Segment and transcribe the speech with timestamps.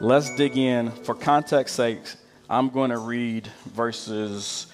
[0.00, 0.90] let's dig in.
[0.90, 2.00] For context sake,
[2.48, 4.66] I'm going to read verses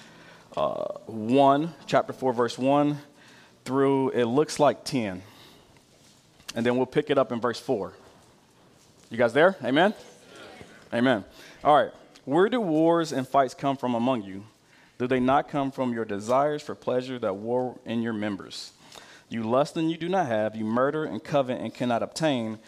[0.55, 2.97] uh, 1, chapter 4, verse 1
[3.65, 5.21] through it looks like 10.
[6.55, 7.91] And then we'll pick it up in verse 4.
[9.09, 9.57] You guys there?
[9.63, 9.93] Amen?
[10.93, 11.25] Amen.
[11.63, 11.91] All right.
[12.23, 14.45] Where do wars and fights come from among you?
[14.97, 18.71] Do they not come from your desires for pleasure that war in your members?
[19.29, 22.59] You lust and you do not have, you murder and covet and cannot obtain.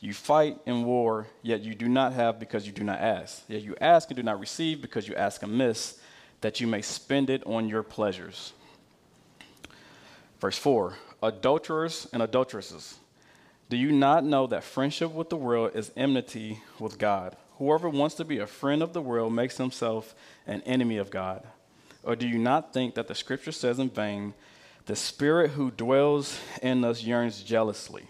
[0.00, 3.42] You fight in war, yet you do not have because you do not ask.
[3.48, 6.00] Yet you ask and do not receive because you ask amiss,
[6.40, 8.54] that you may spend it on your pleasures.
[10.40, 12.98] Verse 4 Adulterers and adulteresses,
[13.68, 17.36] do you not know that friendship with the world is enmity with God?
[17.58, 20.14] Whoever wants to be a friend of the world makes himself
[20.46, 21.46] an enemy of God.
[22.02, 24.32] Or do you not think that the scripture says in vain,
[24.86, 28.04] the spirit who dwells in us yearns jealously,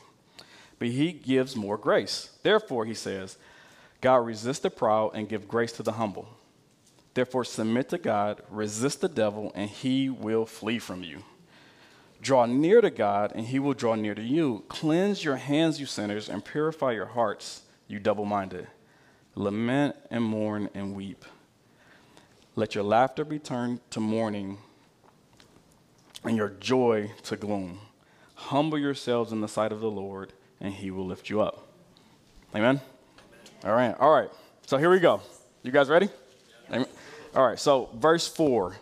[0.80, 2.30] but he gives more grace.
[2.42, 3.36] Therefore, he says,
[4.00, 6.26] God resists the proud and give grace to the humble.
[7.12, 11.22] Therefore, submit to God, resist the devil, and he will flee from you.
[12.22, 14.64] Draw near to God, and he will draw near to you.
[14.68, 18.66] Cleanse your hands, you sinners, and purify your hearts, you double minded.
[19.34, 21.24] Lament and mourn and weep.
[22.56, 24.58] Let your laughter be turned to mourning
[26.24, 27.80] and your joy to gloom.
[28.34, 31.66] Humble yourselves in the sight of the Lord, and he will lift you up.
[32.54, 32.80] Amen?
[33.64, 34.30] All right, all right.
[34.66, 35.20] So here we go.
[35.62, 36.08] You guys ready?
[36.70, 36.86] Amen.
[37.34, 38.76] All right, so verse 4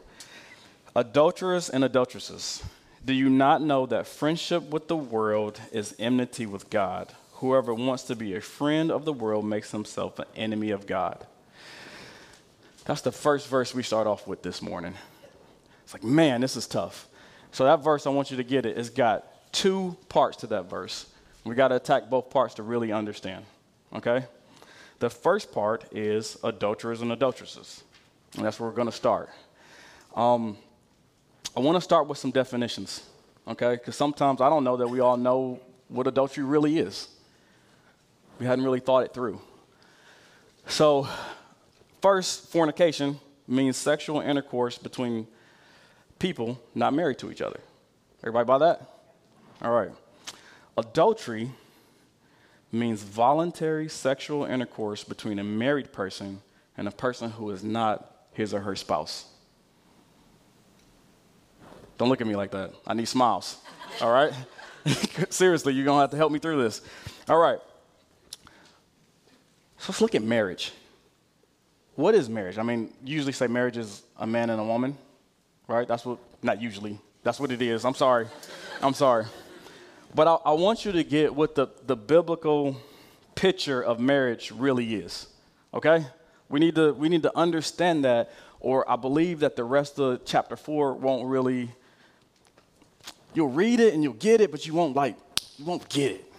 [0.96, 2.62] Adulterers and adulteresses,
[3.04, 7.12] do you not know that friendship with the world is enmity with God?
[7.34, 11.24] Whoever wants to be a friend of the world makes himself an enemy of God.
[12.84, 14.94] That's the first verse we start off with this morning.
[15.84, 17.06] It's like, man, this is tough.
[17.52, 18.76] So, that verse, I want you to get it.
[18.76, 21.06] It's got two parts to that verse.
[21.44, 23.44] We got to attack both parts to really understand.
[23.94, 24.24] Okay?
[24.98, 27.82] The first part is adulterers and adulteresses.
[28.36, 29.30] And that's where we're going to start.
[30.14, 30.58] Um,
[31.56, 33.04] I want to start with some definitions,
[33.46, 33.72] okay?
[33.72, 37.08] Because sometimes I don't know that we all know what adultery really is.
[38.38, 39.40] We hadn't really thought it through.
[40.66, 41.08] So,
[42.02, 45.26] first, fornication means sexual intercourse between
[46.18, 47.60] people not married to each other.
[48.22, 48.82] Everybody buy that?
[49.62, 49.90] All right.
[50.78, 51.50] Adultery
[52.70, 56.40] means voluntary sexual intercourse between a married person
[56.76, 59.24] and a person who is not his or her spouse.
[61.98, 62.70] Don't look at me like that.
[62.86, 63.56] I need smiles.
[64.00, 64.32] All right?
[65.30, 66.80] Seriously, you're going to have to help me through this.
[67.28, 67.58] All right.
[69.78, 70.70] So let's look at marriage.
[71.96, 72.56] What is marriage?
[72.56, 74.96] I mean, usually say marriage is a man and a woman,
[75.66, 75.88] right?
[75.88, 77.84] That's what, not usually, that's what it is.
[77.84, 78.28] I'm sorry.
[78.80, 79.24] I'm sorry.
[80.14, 82.76] But I, I, want you to get what the, the biblical
[83.34, 85.26] picture of marriage really is,
[85.74, 86.06] okay?
[86.48, 90.24] We need, to, we need to understand that, or I believe that the rest of
[90.24, 91.70] chapter four won't really,
[93.34, 95.16] you'll read it and you'll get it, but you won't like,
[95.58, 96.32] you won't get it.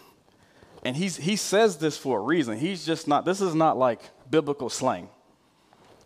[0.83, 2.57] And he's, he says this for a reason.
[2.57, 5.09] He's just not, this is not like biblical slang.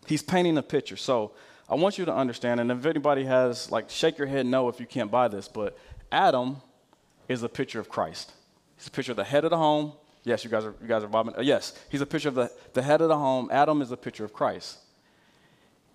[0.06, 0.96] He's painting a picture.
[0.96, 1.32] So
[1.68, 4.80] I want you to understand, and if anybody has, like, shake your head no if
[4.80, 5.78] you can't buy this, but
[6.12, 6.58] Adam
[7.28, 8.32] is a picture of Christ.
[8.76, 9.92] He's a picture of the head of the home.
[10.24, 11.34] Yes, you guys are, you guys are bobbing.
[11.36, 13.48] Uh, yes, he's a picture of the, the head of the home.
[13.52, 14.78] Adam is a picture of Christ.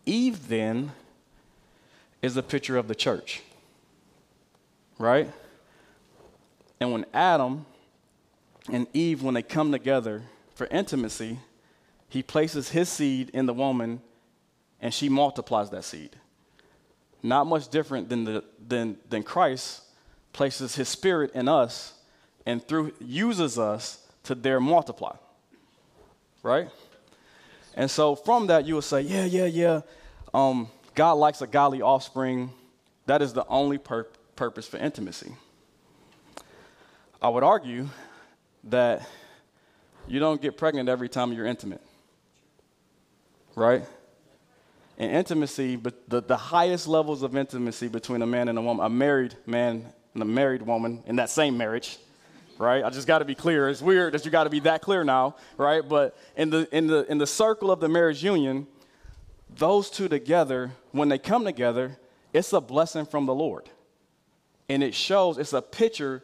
[0.05, 0.91] Eve, then,
[2.21, 3.41] is a picture of the church.
[4.97, 5.31] Right?
[6.79, 7.65] And when Adam
[8.71, 10.23] and Eve, when they come together
[10.53, 11.39] for intimacy,
[12.07, 14.01] he places his seed in the woman
[14.81, 16.15] and she multiplies that seed.
[17.21, 19.81] Not much different than, the, than, than Christ
[20.33, 21.93] places his spirit in us
[22.45, 25.15] and through uses us to there multiply.
[26.43, 26.69] Right?
[27.75, 29.81] And so from that, you will say, yeah, yeah, yeah.
[30.33, 32.51] Um, God likes a godly offspring.
[33.05, 35.33] That is the only pur- purpose for intimacy.
[37.21, 37.89] I would argue
[38.65, 39.07] that
[40.07, 41.81] you don't get pregnant every time you're intimate.
[43.55, 43.83] Right?
[44.97, 48.85] And intimacy, but the, the highest levels of intimacy between a man and a woman,
[48.85, 49.85] a married man
[50.21, 51.97] and a married woman in that same marriage,
[52.57, 52.83] right?
[52.83, 53.69] I just got to be clear.
[53.69, 55.87] It's weird that you got to be that clear now, right?
[55.87, 58.67] But in the in the in the circle of the marriage union,
[59.55, 61.97] those two together, when they come together,
[62.33, 63.69] it's a blessing from the Lord.
[64.67, 66.21] And it shows, it's a picture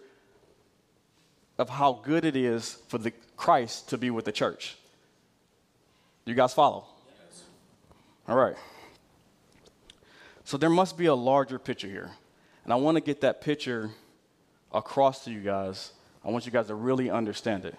[1.57, 4.77] of how good it is for the Christ to be with the church.
[6.25, 6.85] You guys follow?
[7.07, 7.43] Yes.
[8.27, 8.55] All right.
[10.43, 12.11] So there must be a larger picture here.
[12.65, 13.91] And I want to get that picture
[14.73, 15.91] across to you guys.
[16.25, 17.75] I want you guys to really understand it.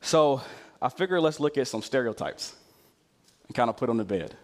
[0.00, 0.40] So,
[0.80, 2.54] I figure let's look at some stereotypes
[3.48, 4.36] and kind of put them to bed.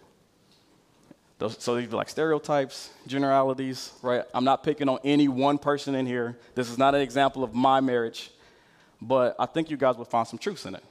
[1.37, 4.23] Those, so these are like stereotypes, generalities, right?
[4.33, 6.37] I'm not picking on any one person in here.
[6.53, 8.31] This is not an example of my marriage,
[9.01, 10.83] but I think you guys will find some truths in it.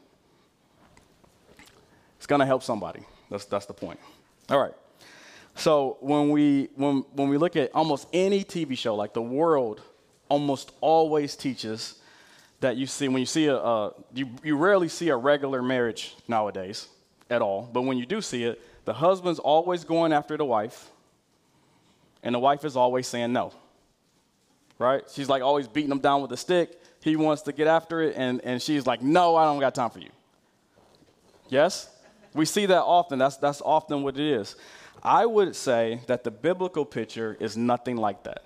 [2.16, 3.00] It's going to help somebody.
[3.30, 4.00] That's, that's the point.
[4.48, 4.74] All right.
[5.54, 9.80] So when we, when, when we look at almost any TV show, like the world
[10.28, 12.00] almost always teaches
[12.60, 16.88] that you see, when you see a, you, you rarely see a regular marriage nowadays
[17.30, 20.88] at all, but when you do see it, the husband's always going after the wife,
[22.22, 23.52] and the wife is always saying no.
[24.78, 25.02] Right?
[25.12, 26.80] She's like always beating him down with a stick.
[27.02, 29.90] He wants to get after it, and, and she's like, No, I don't got time
[29.90, 30.10] for you.
[31.48, 31.88] Yes?
[32.34, 33.18] We see that often.
[33.18, 34.56] That's, that's often what it is.
[35.04, 38.42] I would say that the biblical picture is nothing like that.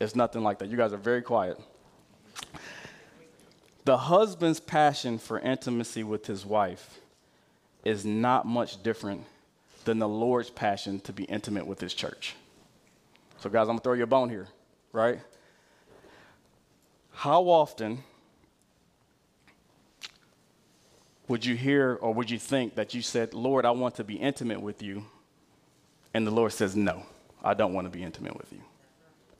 [0.00, 0.68] It's nothing like that.
[0.68, 1.60] You guys are very quiet.
[3.84, 6.98] The husband's passion for intimacy with his wife
[7.84, 9.24] is not much different
[9.84, 12.34] than the Lord's passion to be intimate with his church.
[13.40, 14.48] So, guys, I'm gonna throw you a bone here,
[14.92, 15.20] right?
[17.12, 18.02] How often
[21.28, 24.14] would you hear or would you think that you said, Lord, I want to be
[24.14, 25.04] intimate with you?
[26.14, 27.02] And the Lord says, No,
[27.42, 28.60] I don't want to be intimate with you.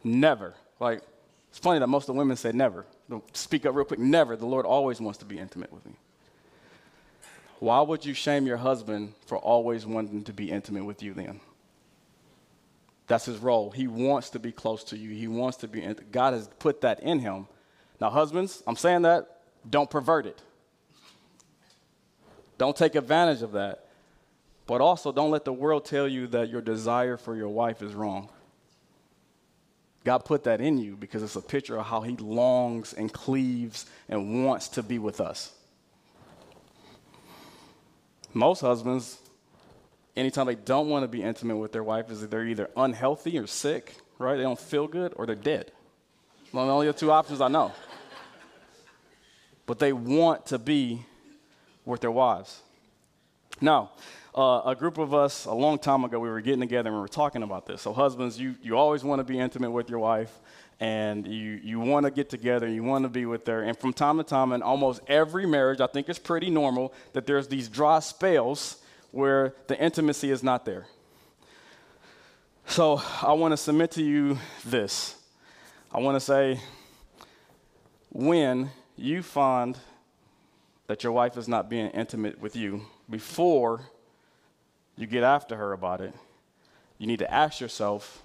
[0.03, 0.55] Never.
[0.81, 1.01] Like,
[1.49, 2.85] it's funny that most of the women say never.
[3.33, 4.01] Speak up real quick.
[4.01, 4.37] Never.
[4.37, 5.93] The Lord always wants to be intimate with me.
[7.61, 11.41] Why would you shame your husband for always wanting to be intimate with you then?
[13.07, 13.71] That's his role.
[13.71, 15.11] He wants to be close to you.
[15.11, 17.47] He wants to be, God has put that in him.
[18.01, 20.43] Now, husbands, I'm saying that, don't pervert it.
[22.59, 23.84] Don't take advantage of that.
[24.67, 27.93] But also, don't let the world tell you that your desire for your wife is
[27.93, 28.31] wrong.
[30.05, 33.87] God put that in you because it's a picture of how He longs and cleaves
[34.09, 35.53] and wants to be with us.
[38.33, 39.19] Most husbands,
[40.17, 43.47] anytime they don't want to be intimate with their wife, is they're either unhealthy or
[43.47, 44.37] sick, right?
[44.37, 45.73] They don't feel good or they're dead.
[46.53, 47.73] Well, only the two options I know.
[49.67, 51.07] But they want to be
[51.85, 52.61] with their wives.
[53.61, 53.93] Now,
[54.35, 57.01] uh, a group of us a long time ago, we were getting together and we
[57.01, 57.83] were talking about this.
[57.83, 60.41] So, husbands, you, you always want to be intimate with your wife
[60.81, 63.63] and you, you want to get together, and you want to be with her.
[63.63, 67.27] And from time to time, in almost every marriage, I think it's pretty normal that
[67.27, 68.83] there's these dry spells
[69.13, 70.87] where the intimacy is not there.
[72.67, 75.17] So, I want to submit to you this.
[75.93, 76.59] I want to say,
[78.11, 79.79] when you find
[80.89, 83.83] that your wife is not being intimate with you before
[84.97, 86.15] you get after her about it,
[86.99, 88.23] you need to ask yourself,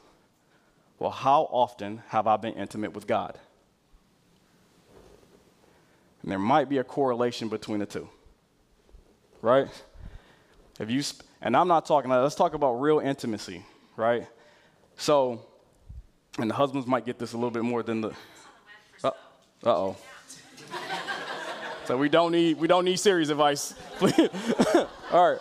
[0.99, 3.37] well, how often have I been intimate with God?
[6.21, 8.09] And there might be a correlation between the two,
[9.41, 9.67] right?
[10.79, 14.27] If you, sp- and I'm not talking, let's talk about real intimacy, right?
[14.97, 15.41] So,
[16.37, 18.11] and the husbands might get this a little bit more than the,
[19.03, 19.11] uh
[19.65, 19.97] oh.
[21.85, 23.73] so we don't need, we don't need serious advice.
[25.11, 25.39] All right.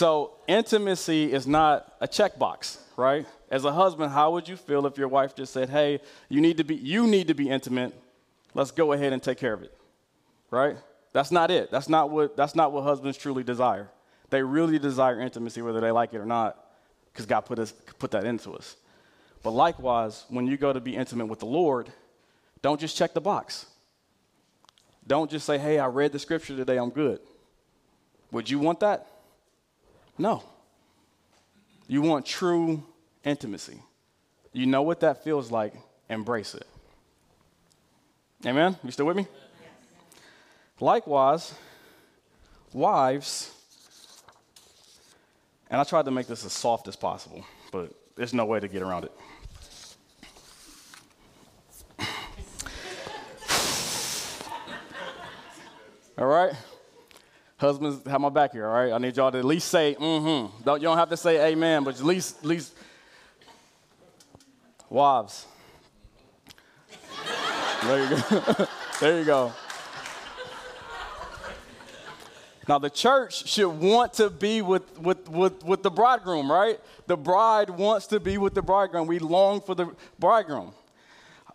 [0.00, 3.26] So, intimacy is not a checkbox, right?
[3.50, 6.56] As a husband, how would you feel if your wife just said, "Hey, you need
[6.56, 7.92] to be you need to be intimate.
[8.54, 9.76] Let's go ahead and take care of it."
[10.50, 10.78] Right?
[11.12, 11.70] That's not it.
[11.70, 13.90] That's not what that's not what husbands truly desire.
[14.30, 16.56] They really desire intimacy whether they like it or not
[17.12, 18.76] because God put us put that into us.
[19.42, 21.92] But likewise, when you go to be intimate with the Lord,
[22.62, 23.66] don't just check the box.
[25.06, 27.20] Don't just say, "Hey, I read the scripture today, I'm good."
[28.30, 29.06] Would you want that?
[30.20, 30.44] No.
[31.88, 32.84] You want true
[33.24, 33.80] intimacy.
[34.52, 35.72] You know what that feels like,
[36.10, 36.66] embrace it.
[38.44, 38.76] Amen?
[38.84, 39.26] You still with me?
[39.30, 39.70] Yes.
[40.78, 41.54] Likewise,
[42.74, 43.50] wives,
[45.70, 48.68] and I tried to make this as soft as possible, but there's no way to
[48.68, 49.12] get around it.
[56.18, 56.52] All right?
[57.60, 58.90] Husbands, have my back here, all right?
[58.90, 60.62] I need y'all to at least say, mm-hmm.
[60.64, 62.72] Don't, you don't have to say amen, but at least, at least,
[64.88, 65.46] wives.
[67.84, 68.66] there you go.
[69.00, 69.52] there you go.
[72.66, 76.80] Now, the church should want to be with, with, with, with the bridegroom, right?
[77.08, 79.06] The bride wants to be with the bridegroom.
[79.06, 80.72] We long for the bridegroom.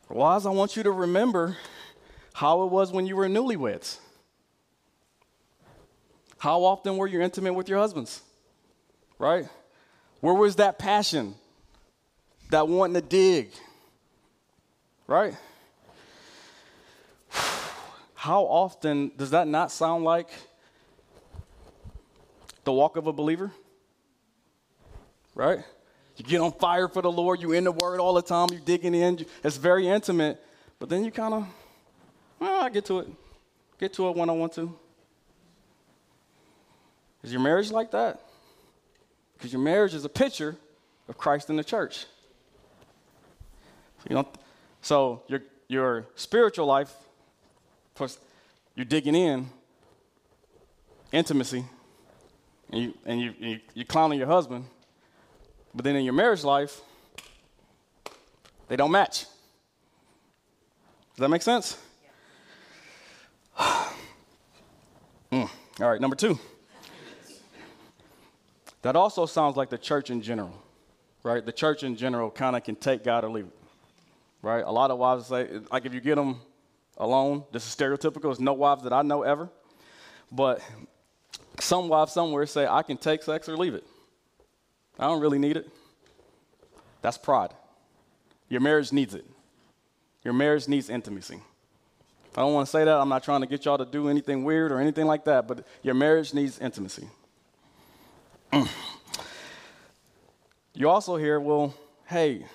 [0.10, 1.58] Wives, I want you to remember
[2.34, 3.98] how it was when you were newlyweds.
[6.46, 8.22] How often were you intimate with your husbands?
[9.18, 9.48] Right?
[10.20, 11.34] Where was that passion?
[12.52, 13.50] That wanting to dig?
[15.08, 15.34] Right?
[18.14, 20.30] how often does that not sound like
[22.64, 23.50] the walk of a believer?
[25.34, 25.64] Right?
[26.16, 28.60] You get on fire for the Lord, you in the Word all the time, you
[28.60, 29.26] digging in.
[29.44, 30.40] It's very intimate,
[30.78, 31.48] but then you kind of,
[32.38, 33.08] well, I get to it.
[33.80, 34.78] Get to it when I want to.
[37.26, 38.22] Is your marriage like that?
[39.34, 40.56] Because your marriage is a picture
[41.10, 42.06] of Christ in the church.
[44.08, 44.28] You know,
[44.84, 46.94] so your your spiritual life,
[47.96, 48.20] plus
[48.76, 49.48] you're digging in,
[51.12, 51.66] intimacy,
[52.70, 54.66] and you and you, you you're clowning your husband,
[55.74, 56.80] but then in your marriage life,
[58.68, 59.26] they don't match.
[61.16, 61.76] Does that make sense?
[63.58, 63.90] mm.
[65.32, 66.38] All right, number two.
[68.86, 70.54] That also sounds like the church in general,
[71.24, 71.44] right?
[71.44, 73.58] The church in general kind of can take God or leave it,
[74.44, 74.64] right?
[74.64, 76.40] A lot of wives say, like, if you get them
[76.96, 78.22] alone, this is stereotypical.
[78.22, 79.50] There's no wives that I know ever.
[80.32, 80.62] But
[81.60, 83.84] some wives somewhere say, I can take sex or leave it.
[85.00, 85.68] I don't really need it.
[87.02, 87.56] That's pride.
[88.50, 89.26] Your marriage needs it.
[90.24, 91.40] Your marriage needs intimacy.
[92.36, 92.98] I don't want to say that.
[92.98, 95.66] I'm not trying to get y'all to do anything weird or anything like that, but
[95.82, 97.10] your marriage needs intimacy.
[100.74, 101.74] you also hear, well,
[102.08, 102.46] hey,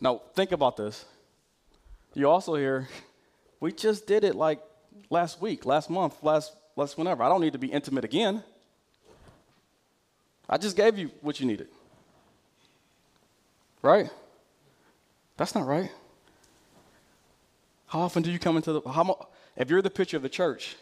[0.00, 1.04] now think about this.
[2.14, 2.88] You also hear,
[3.60, 4.60] we just did it like
[5.10, 7.22] last week, last month, last, last whenever.
[7.22, 8.42] I don't need to be intimate again.
[10.48, 11.68] I just gave you what you needed.
[13.82, 14.10] Right?
[15.36, 15.90] That's not right.
[17.86, 20.76] How often do you come into the, how, if you're the picture of the church,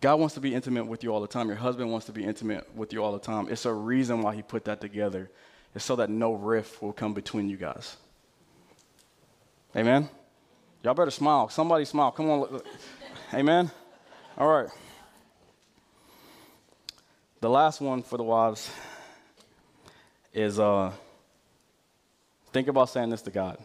[0.00, 1.48] God wants to be intimate with you all the time.
[1.48, 3.48] Your husband wants to be intimate with you all the time.
[3.50, 5.28] It's a reason why he put that together.
[5.74, 7.96] It's so that no rift will come between you guys.
[9.76, 10.08] Amen?
[10.84, 11.48] Y'all better smile.
[11.48, 12.12] Somebody smile.
[12.12, 12.60] Come on.
[13.34, 13.70] Amen?
[14.36, 14.68] All right.
[17.40, 18.70] The last one for the wives
[20.32, 20.92] is uh,
[22.52, 23.58] think about saying this to God.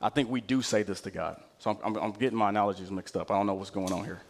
[0.00, 1.40] I think we do say this to God.
[1.58, 3.30] So I'm, I'm, I'm getting my analogies mixed up.
[3.30, 4.22] I don't know what's going on here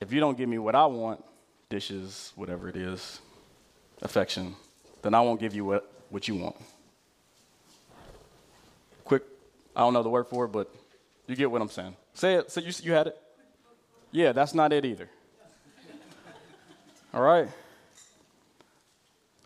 [0.00, 1.24] if you don't give me what I want,
[1.68, 3.20] dishes, whatever it is,
[4.02, 4.54] affection,
[5.02, 6.56] then I won't give you what, what you want.
[9.04, 9.22] Quick,
[9.74, 10.72] I don't know the word for it, but
[11.26, 11.96] you get what I'm saying.
[12.14, 12.50] Say it.
[12.50, 13.18] So you, you had it?
[14.10, 15.08] Yeah, that's not it either.
[17.12, 17.48] All right?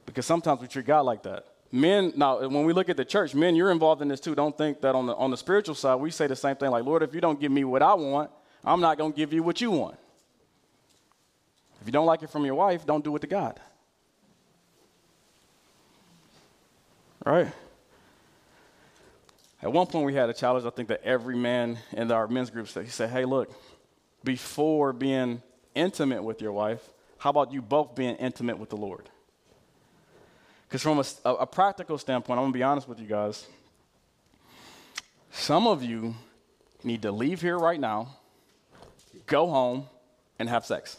[0.06, 1.46] Because sometimes we treat God like that.
[1.70, 4.34] Men, now, when we look at the church, men, you're involved in this too.
[4.34, 6.84] Don't think that on the, on the spiritual side, we say the same thing like,
[6.84, 8.30] Lord, if you don't give me what I want,
[8.62, 9.96] I'm not going to give you what you want.
[11.82, 13.58] If you don't like it from your wife, don't do it to God.
[17.26, 17.48] Right?
[19.60, 20.64] At one point, we had a challenge.
[20.64, 23.52] I think that every man in our men's group said, he said, hey, look,
[24.22, 25.42] before being
[25.74, 29.08] intimate with your wife, how about you both being intimate with the Lord?
[30.68, 33.44] Because from a, a, practical standpoint, I'm going to be honest with you guys.
[35.32, 36.14] Some of you
[36.84, 38.18] need to leave here right now,
[39.26, 39.88] go home,
[40.38, 40.98] and have sex.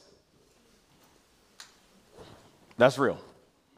[2.77, 3.20] That's real.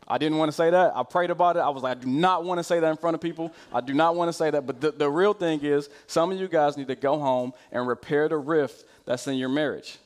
[0.08, 0.96] I didn't want to say that.
[0.96, 1.60] I prayed about it.
[1.60, 3.52] I was like, I do not want to say that in front of people.
[3.74, 4.66] I do not want to say that.
[4.68, 7.88] But the, the real thing is, some of you guys need to go home and
[7.88, 9.98] repair the rift that's in your marriage.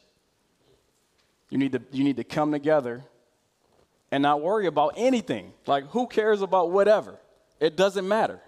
[1.50, 3.04] You need to, you need to come together
[4.12, 5.52] and not worry about anything.
[5.68, 7.18] Like, who cares about whatever?
[7.60, 8.40] It doesn't matter.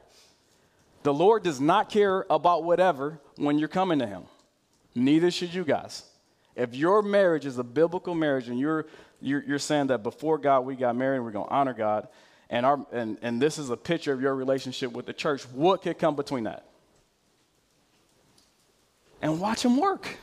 [1.03, 4.23] The Lord does not care about whatever when you're coming to Him.
[4.95, 6.03] Neither should you guys.
[6.55, 8.85] If your marriage is a biblical marriage and you're
[9.21, 12.07] you're, you're saying that before God we got married, we're going to honor God,
[12.49, 15.81] and, our, and, and this is a picture of your relationship with the church, what
[15.81, 16.65] could come between that?
[19.21, 20.17] And watch him work.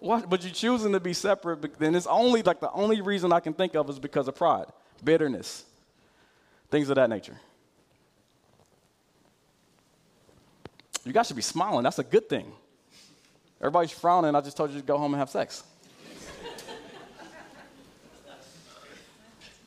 [0.00, 3.40] What, but you're choosing to be separate, then it's only like the only reason I
[3.40, 4.66] can think of is because of pride,
[5.02, 5.64] bitterness,
[6.70, 7.36] things of that nature.
[11.04, 11.84] You guys should be smiling.
[11.84, 12.50] That's a good thing.
[13.60, 14.34] Everybody's frowning.
[14.34, 15.62] I just told you to go home and have sex.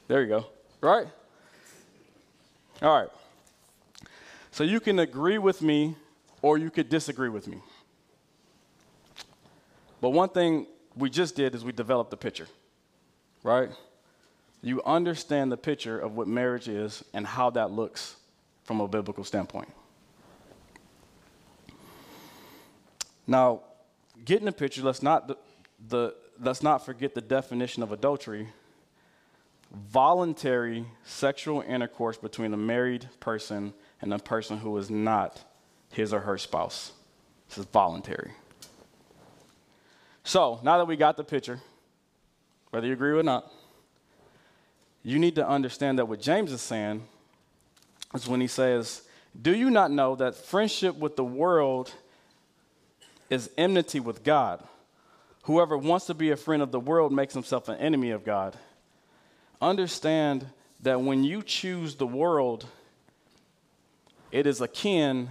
[0.10, 0.46] There you go.
[0.82, 1.06] Right?
[2.82, 3.10] All right.
[4.52, 5.96] So you can agree with me
[6.42, 7.60] or you could disagree with me.
[10.02, 12.48] But one thing we just did is we developed the picture,
[13.44, 13.70] right?
[14.64, 18.16] You understand the picture of what marriage is and how that looks
[18.64, 19.70] from a biblical standpoint.
[23.28, 23.62] Now,
[24.26, 25.38] getting the picture, let's not, the,
[25.88, 28.50] the, let's not forget the definition of adultery
[29.72, 35.44] voluntary sexual intercourse between a married person and a person who is not
[35.92, 36.94] his or her spouse.
[37.48, 38.32] This is voluntary.
[40.24, 41.60] So now that we got the picture,
[42.70, 43.52] whether you agree or not,
[45.04, 47.04] you need to understand that what James is saying
[48.14, 49.04] is when he says,
[49.40, 51.94] Do you not know that friendship with the world
[53.30, 54.64] is enmity with God?
[55.44, 58.56] Whoever wants to be a friend of the world makes himself an enemy of God.
[59.62, 60.46] Understand
[60.82, 62.66] that when you choose the world,
[64.32, 65.30] it is akin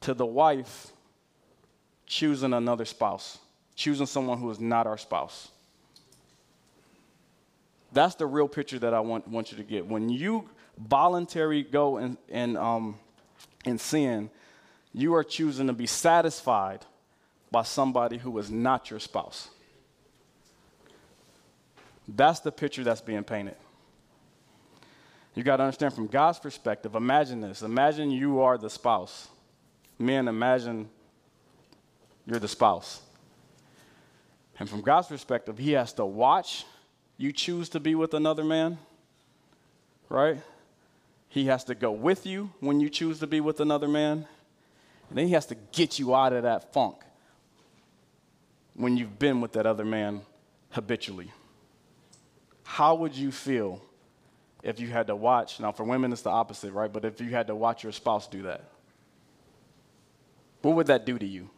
[0.00, 0.92] to the wife
[2.06, 3.38] choosing another spouse,
[3.74, 5.50] choosing someone who is not our spouse.
[7.92, 9.86] That's the real picture that I want, want you to get.
[9.86, 10.48] When you
[10.78, 12.96] voluntarily go and, and, um,
[13.64, 14.30] and sin,
[14.92, 16.84] you are choosing to be satisfied
[17.50, 19.48] by somebody who is not your spouse.
[22.08, 23.56] That's the picture that's being painted.
[25.34, 27.62] You got to understand from God's perspective, imagine this.
[27.62, 29.28] Imagine you are the spouse.
[29.98, 30.88] Men, imagine
[32.26, 33.02] you're the spouse.
[34.58, 36.64] And from God's perspective, He has to watch
[37.18, 38.78] you choose to be with another man,
[40.08, 40.38] right?
[41.28, 44.26] He has to go with you when you choose to be with another man.
[45.08, 46.96] And then He has to get you out of that funk
[48.74, 50.22] when you've been with that other man
[50.70, 51.30] habitually.
[52.66, 53.80] How would you feel
[54.62, 55.60] if you had to watch?
[55.60, 56.92] Now, for women, it's the opposite, right?
[56.92, 58.64] But if you had to watch your spouse do that,
[60.62, 61.48] what would that do to you?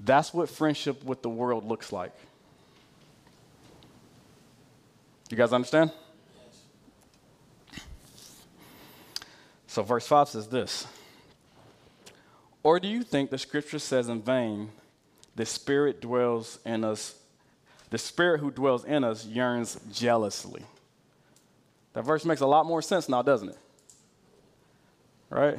[0.00, 2.12] That's what friendship with the world looks like.
[5.30, 5.92] You guys understand?
[9.68, 10.86] So, verse 5 says this
[12.62, 14.70] Or do you think the scripture says in vain,
[15.36, 17.14] the Spirit dwells in us,
[17.90, 20.62] the Spirit who dwells in us yearns jealously?
[21.92, 23.58] That verse makes a lot more sense now, doesn't it?
[25.30, 25.58] Right?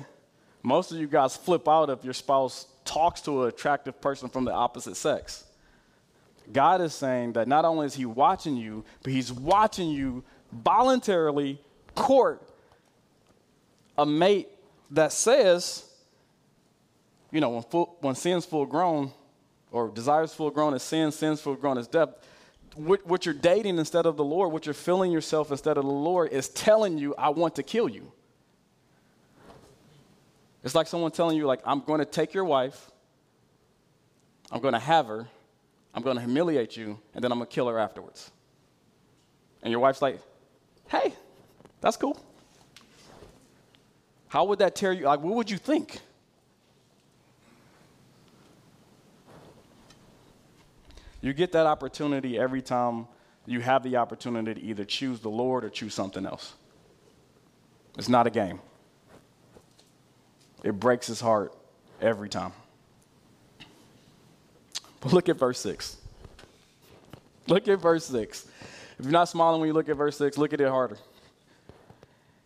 [0.61, 4.45] Most of you guys flip out if your spouse talks to an attractive person from
[4.45, 5.45] the opposite sex.
[6.51, 11.59] God is saying that not only is He watching you, but He's watching you voluntarily
[11.95, 12.41] court
[13.97, 14.47] a mate
[14.91, 15.89] that says,
[17.31, 19.11] you know, when, full, when sin's full grown,
[19.71, 22.09] or desires full grown as sin, sin's full grown as death,
[22.75, 25.91] what, what you're dating instead of the Lord, what you're filling yourself instead of the
[25.91, 28.11] Lord, is telling you, I want to kill you.
[30.63, 32.91] It's like someone telling you, like, I'm going to take your wife,
[34.51, 35.27] I'm going to have her,
[35.93, 38.31] I'm going to humiliate you, and then I'm going to kill her afterwards.
[39.63, 40.19] And your wife's like,
[40.87, 41.13] hey,
[41.81, 42.19] that's cool.
[44.27, 45.05] How would that tear you?
[45.05, 45.99] Like, what would you think?
[51.27, 53.05] You get that opportunity every time
[53.45, 56.53] you have the opportunity to either choose the Lord or choose something else.
[57.97, 58.61] It's not a game.
[60.63, 61.53] It breaks his heart
[61.99, 62.53] every time.
[65.01, 65.97] But look at verse 6.
[67.47, 68.47] Look at verse 6.
[68.97, 70.97] If you're not smiling when you look at verse 6, look at it harder.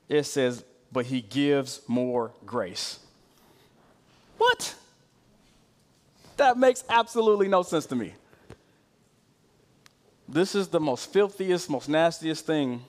[0.09, 2.97] It says, But he gives more grace.
[4.39, 4.73] What?
[6.37, 8.15] That makes absolutely no sense to me.
[10.31, 12.85] This is the most filthiest, most nastiest thing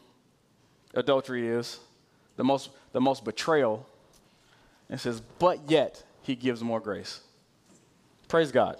[0.94, 1.80] adultery is,
[2.36, 3.84] the most, the most betrayal
[4.88, 7.20] it says, but yet he gives more grace.
[8.28, 8.76] Praise God.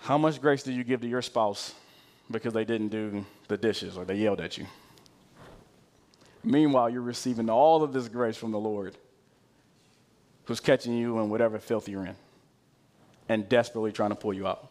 [0.00, 1.74] How much grace do you give to your spouse
[2.30, 4.66] because they didn't do the dishes or they yelled at you?
[6.44, 8.94] Meanwhile, you're receiving all of this grace from the Lord
[10.44, 12.16] who's catching you in whatever filth you're in
[13.30, 14.68] and desperately trying to pull you out.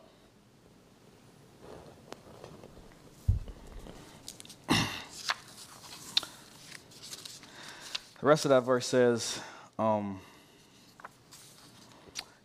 [8.19, 9.39] The rest of that verse says,
[9.80, 10.19] um,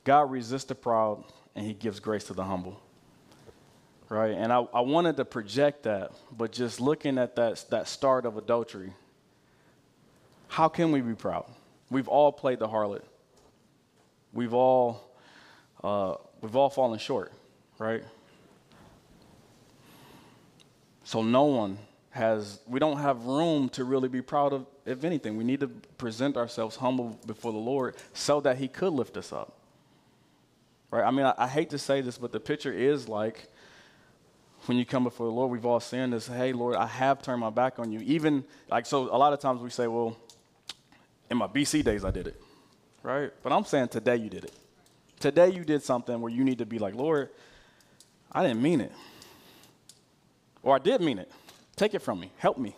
[0.04, 1.24] God resists the proud
[1.56, 2.80] and he gives grace to the humble.
[4.08, 4.36] Right?
[4.36, 8.36] And I, I wanted to project that, but just looking at that, that start of
[8.36, 8.92] adultery,
[10.46, 11.46] how can we be proud?
[11.90, 13.02] We've all played the harlot.
[14.32, 15.10] We've all,
[15.84, 17.30] uh, we've all fallen short,
[17.78, 18.02] right?
[21.04, 21.76] So no one
[22.10, 25.36] has, we don't have room to really be proud of, if anything.
[25.36, 29.32] We need to present ourselves humble before the Lord so that He could lift us
[29.32, 29.58] up.
[30.90, 31.04] Right?
[31.04, 33.48] I mean, I, I hate to say this, but the picture is like
[34.64, 37.40] when you come before the Lord, we've all sinned this, hey, Lord, I have turned
[37.40, 38.00] my back on you.
[38.00, 40.16] Even, like, so a lot of times we say, well,
[41.28, 42.40] in my BC days, I did it.
[43.02, 43.30] Right?
[43.42, 44.52] But I'm saying today you did it.
[45.20, 47.30] Today you did something where you need to be like, Lord,
[48.30, 48.92] I didn't mean it.
[50.62, 51.30] Or I did mean it.
[51.76, 52.30] Take it from me.
[52.38, 52.74] Help me.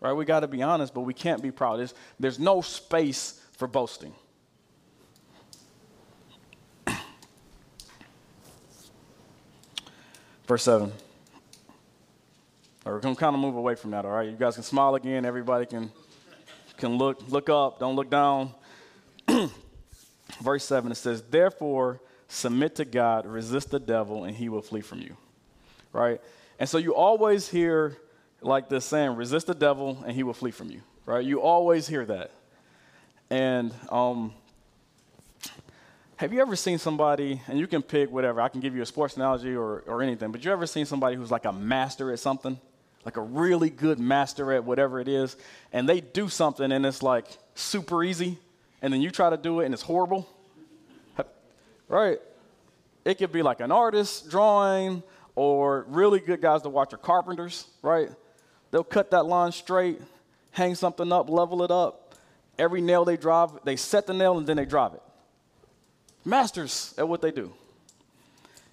[0.00, 0.12] Right?
[0.12, 1.78] We got to be honest, but we can't be proud.
[1.78, 4.14] There's, there's no space for boasting.
[10.46, 10.92] Verse 7.
[12.84, 14.28] we're going to kind of move away from that, all right?
[14.28, 15.24] You guys can smile again.
[15.24, 15.90] Everybody can,
[16.76, 17.80] can look, look up.
[17.80, 18.54] Don't look down.
[20.40, 24.82] Verse 7, it says, Therefore, submit to God, resist the devil, and he will flee
[24.82, 25.16] from you.
[25.92, 26.20] Right?
[26.58, 27.96] And so you always hear
[28.40, 30.80] like this saying, resist the devil, and he will flee from you.
[31.06, 31.24] Right?
[31.24, 32.30] You always hear that.
[33.30, 34.32] And um,
[36.16, 38.86] have you ever seen somebody, and you can pick whatever, I can give you a
[38.86, 42.18] sports analogy or, or anything, but you ever seen somebody who's like a master at
[42.18, 42.58] something?
[43.04, 45.36] Like a really good master at whatever it is,
[45.72, 48.38] and they do something and it's like super easy,
[48.82, 50.28] and then you try to do it and it's horrible?
[51.88, 52.18] Right?
[53.04, 55.02] It could be like an artist drawing,
[55.34, 58.10] or really good guys to watch are carpenters, right?
[58.70, 60.00] They'll cut that line straight,
[60.50, 62.16] hang something up, level it up.
[62.58, 65.02] Every nail they drive, they set the nail and then they drive it.
[66.24, 67.52] Masters at what they do.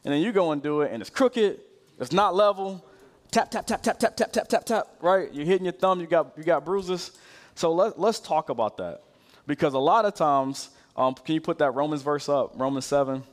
[0.03, 1.59] And then you go and do it, and it's crooked,
[1.99, 2.83] it's not level.
[3.31, 5.33] Tap, tap, tap, tap, tap, tap, tap, tap, tap, right?
[5.33, 7.11] You're hitting your thumb, you got, you got bruises.
[7.53, 9.01] So let, let's talk about that.
[9.47, 12.53] Because a lot of times, um, can you put that Romans verse up?
[12.55, 13.23] Romans 7.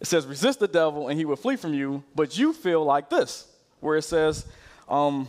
[0.00, 3.08] It says, resist the devil and he will flee from you, but you feel like
[3.08, 3.50] this,
[3.80, 4.46] where it says,
[4.88, 5.28] um,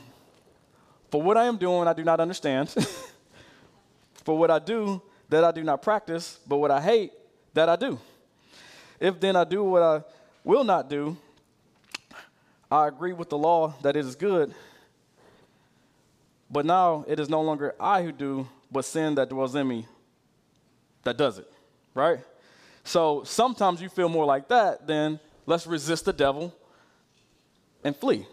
[1.10, 2.69] for what I am doing, I do not understand.
[4.26, 7.12] for what I do, that I do not practice, but what I hate,
[7.54, 8.00] that I do.
[9.00, 10.04] If then I do what I
[10.43, 11.15] will not do,
[12.69, 14.54] I agree with the law that it is good.
[16.50, 19.86] But now it is no longer I who do, but sin that dwells in me
[21.04, 21.52] that does it,
[21.94, 22.20] right?
[22.84, 26.54] So sometimes you feel more like that than let's resist the devil
[27.84, 28.26] and flee.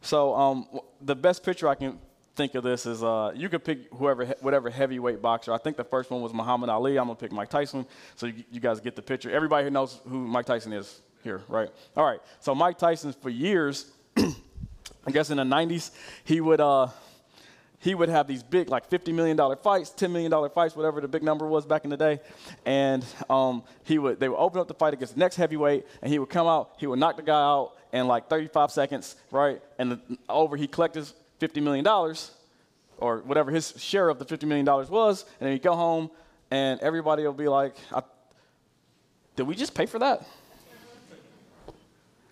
[0.00, 0.66] So um,
[1.00, 1.98] the best picture I can
[2.34, 5.52] think of this is uh, you could pick whoever, whatever heavyweight boxer.
[5.52, 6.98] I think the first one was Muhammad Ali.
[6.98, 7.86] I'm gonna pick Mike Tyson.
[8.16, 9.30] So you, you guys get the picture.
[9.30, 11.68] Everybody who knows who Mike Tyson is here, right?
[11.96, 12.20] All right.
[12.40, 15.92] So Mike Tyson for years, I guess in the 90s,
[16.24, 16.60] he would.
[16.60, 16.88] Uh,
[17.82, 21.24] he would have these big, like $50 million fights, $10 million fights, whatever the big
[21.24, 22.20] number was back in the day.
[22.64, 26.12] And um, he would, they would open up the fight against the next heavyweight, and
[26.12, 29.60] he would come out, he would knock the guy out in like 35 seconds, right?
[29.80, 31.84] And the, over, he collected $50 million,
[32.98, 36.08] or whatever his share of the $50 million was, and then he'd go home,
[36.52, 37.74] and everybody will be like,
[39.34, 40.24] did we just pay for that?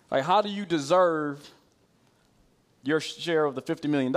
[0.09, 1.49] Like, how do you deserve
[2.83, 4.13] your share of the $50 million?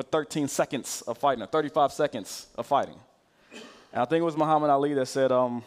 [0.00, 2.96] For 13 seconds of fighting, or 35 seconds of fighting.
[3.92, 5.62] And I think it was Muhammad Ali that said, um,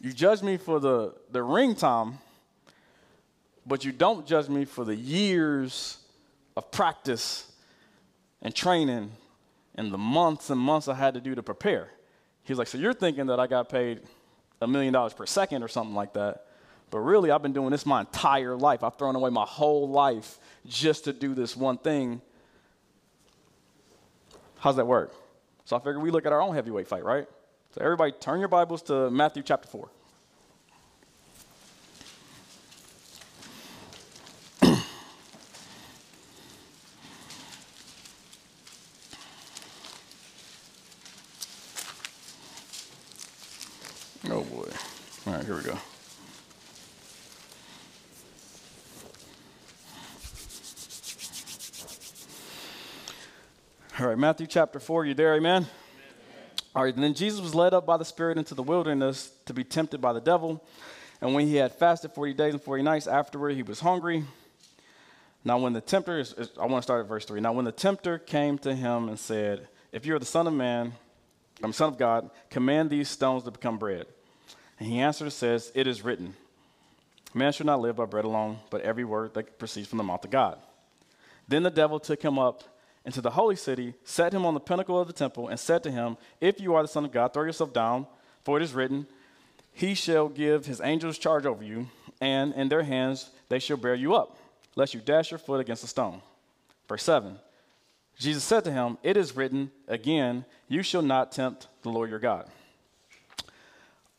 [0.00, 2.18] You judge me for the, the ring time,
[3.64, 5.96] but you don't judge me for the years
[6.58, 7.50] of practice
[8.42, 9.12] and training
[9.74, 11.88] and the months and months I had to do to prepare.
[12.44, 14.02] He was like, So you're thinking that I got paid
[14.60, 16.44] a million dollars per second or something like that.
[16.90, 18.84] But really, I've been doing this my entire life.
[18.84, 22.20] I've thrown away my whole life just to do this one thing
[24.58, 25.12] How's that work?
[25.64, 27.28] So I figure we look at our own heavyweight fight, right?
[27.74, 29.88] So everybody turn your Bibles to Matthew chapter 4.
[44.30, 44.68] oh boy.
[45.26, 45.78] All right, here we go.
[54.00, 55.62] All right, Matthew chapter 4, you there, amen?
[55.62, 55.68] amen?
[56.74, 59.54] All right, and then Jesus was led up by the Spirit into the wilderness to
[59.54, 60.60] be tempted by the devil.
[61.20, 64.24] And when he had fasted 40 days and 40 nights, afterward he was hungry.
[65.44, 67.40] Now, when the tempter, is, is, I want to start at verse 3.
[67.40, 70.52] Now, when the tempter came to him and said, If you are the Son of
[70.52, 70.94] Man,
[71.62, 74.06] I'm Son of God, command these stones to become bread.
[74.80, 76.34] And he answered and says, It is written,
[77.34, 80.24] Man shall not live by bread alone, but every word that proceeds from the mouth
[80.24, 80.58] of God.
[81.46, 82.64] Then the devil took him up
[83.08, 85.90] into the holy city, set him on the pinnacle of the temple, and said to
[85.90, 88.06] him, If you are the Son of God, throw yourself down,
[88.44, 89.06] for it is written,
[89.72, 91.88] He shall give his angels charge over you,
[92.20, 94.36] and in their hands they shall bear you up,
[94.76, 96.20] lest you dash your foot against a stone.
[96.86, 97.38] Verse 7
[98.18, 102.18] Jesus said to him, It is written, again, you shall not tempt the Lord your
[102.18, 102.46] God.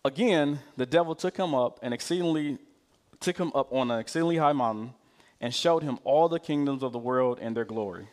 [0.03, 2.57] Again, the devil took him up and exceedingly
[3.19, 4.95] took him up on an exceedingly high mountain
[5.39, 8.07] and showed him all the kingdoms of the world and their glory.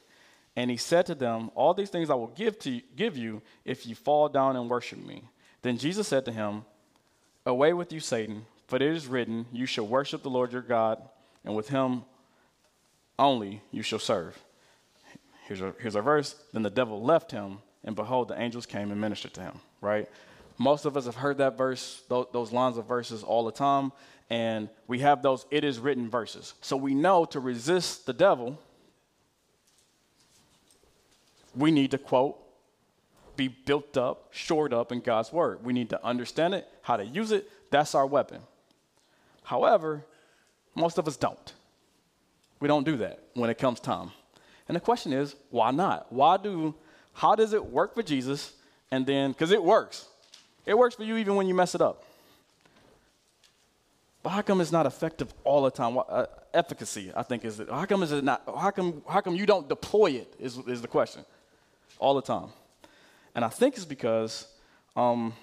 [0.57, 3.42] And he said to them, All these things I will give, to you, give you
[3.64, 5.23] if you fall down and worship me.
[5.62, 6.64] Then Jesus said to him,
[7.45, 11.03] Away with you, Satan, For it is written, You shall worship the Lord your God,
[11.45, 12.03] and with him
[13.19, 14.38] only you shall serve.
[15.47, 16.35] Here's our, here's our verse.
[16.53, 20.09] Then the devil left him, and behold, the angels came and ministered to him, right?
[20.59, 23.92] Most of us have heard that verse, those lines of verses all the time,
[24.31, 26.55] and we have those it is written verses.
[26.62, 28.59] So we know to resist the devil,
[31.57, 32.38] we need to quote,
[33.37, 35.64] be built up, shored up in God's word.
[35.64, 37.51] We need to understand it, how to use it.
[37.71, 38.40] That's our weapon.
[39.42, 40.05] However,
[40.75, 41.53] most of us don't.
[42.61, 44.11] We don't do that when it comes time.
[44.69, 46.12] And the question is, why not?
[46.12, 46.75] Why do,
[47.12, 48.53] how does it work for Jesus?
[48.90, 50.07] And then, because it works.
[50.64, 52.05] It works for you even when you mess it up.
[54.23, 55.99] But how come it's not effective all the time?
[55.99, 57.71] Uh, efficacy, I think, is it.
[57.71, 58.42] How come is it not?
[58.47, 59.03] How come?
[59.09, 60.35] How come you don't deploy it?
[60.40, 61.25] Is is the question,
[61.99, 62.49] all the time.
[63.35, 64.47] And I think it's because
[64.97, 65.35] um,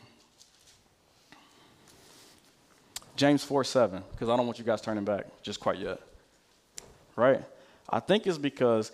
[3.15, 5.99] James 4 7, because I don't want you guys turning back just quite yet.
[7.15, 7.43] Right?
[7.89, 8.91] I think it's because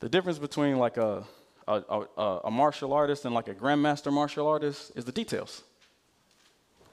[0.00, 1.24] the difference between like a,
[1.66, 1.82] a,
[2.16, 5.62] a, a martial artist and like a grandmaster martial artist is the details.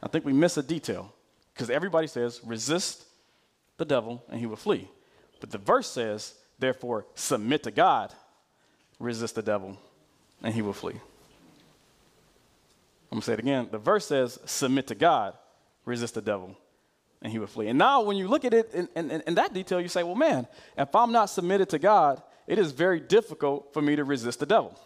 [0.04, 1.14] I think we miss a detail
[1.54, 3.06] because everybody says, resist
[3.78, 4.90] the devil and he will flee.
[5.40, 8.14] But the verse says, therefore, submit to God,
[9.00, 9.78] resist the devil,
[10.42, 11.00] and he will flee.
[13.12, 13.70] I'm going to say it again.
[13.72, 15.36] The verse says, submit to God,
[15.86, 16.56] resist the devil,
[17.22, 17.68] and he will flee.
[17.68, 20.16] And now, when you look at it in, in, in, that detail, you say, well,
[20.16, 24.40] man, if I'm not submitted to God, it is very difficult for me to resist
[24.40, 24.78] the devil.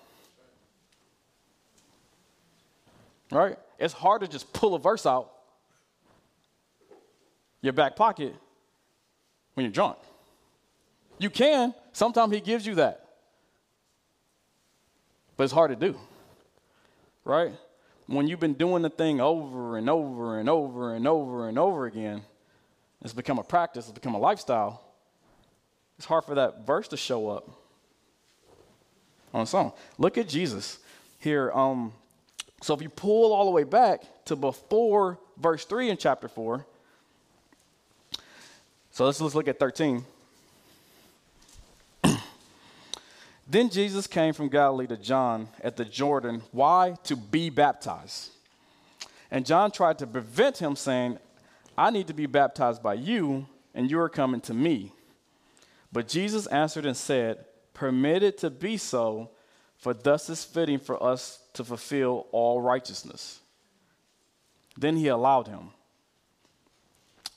[3.32, 3.58] Right?
[3.78, 5.32] It's hard to just pull a verse out
[7.62, 8.34] your back pocket
[9.54, 9.98] when you're drunk.
[11.18, 11.74] You can.
[11.92, 13.09] Sometimes he gives you that.
[15.40, 15.98] But it's hard to do.
[17.24, 17.54] Right?
[18.08, 21.86] When you've been doing the thing over and over and over and over and over
[21.86, 22.24] again,
[23.02, 24.84] it's become a practice, it's become a lifestyle
[26.00, 27.50] it's hard for that verse to show up
[29.34, 29.74] on its own.
[29.98, 30.80] Look at Jesus
[31.20, 31.52] here.
[31.52, 31.92] Um,
[32.64, 36.66] so if you pull all the way back to before verse 3 in chapter 4,
[38.92, 40.06] so let's, let's look at 13.
[43.50, 46.44] Then Jesus came from Galilee to John at the Jordan.
[46.52, 46.96] Why?
[47.06, 48.30] To be baptized.
[49.32, 51.18] And John tried to prevent him, saying,
[51.76, 54.92] I need to be baptized by you, and you are coming to me.
[55.92, 59.32] But Jesus answered and said, Permit it to be so,
[59.78, 63.40] for thus is fitting for us to fulfill all righteousness.
[64.78, 65.72] Then he allowed him.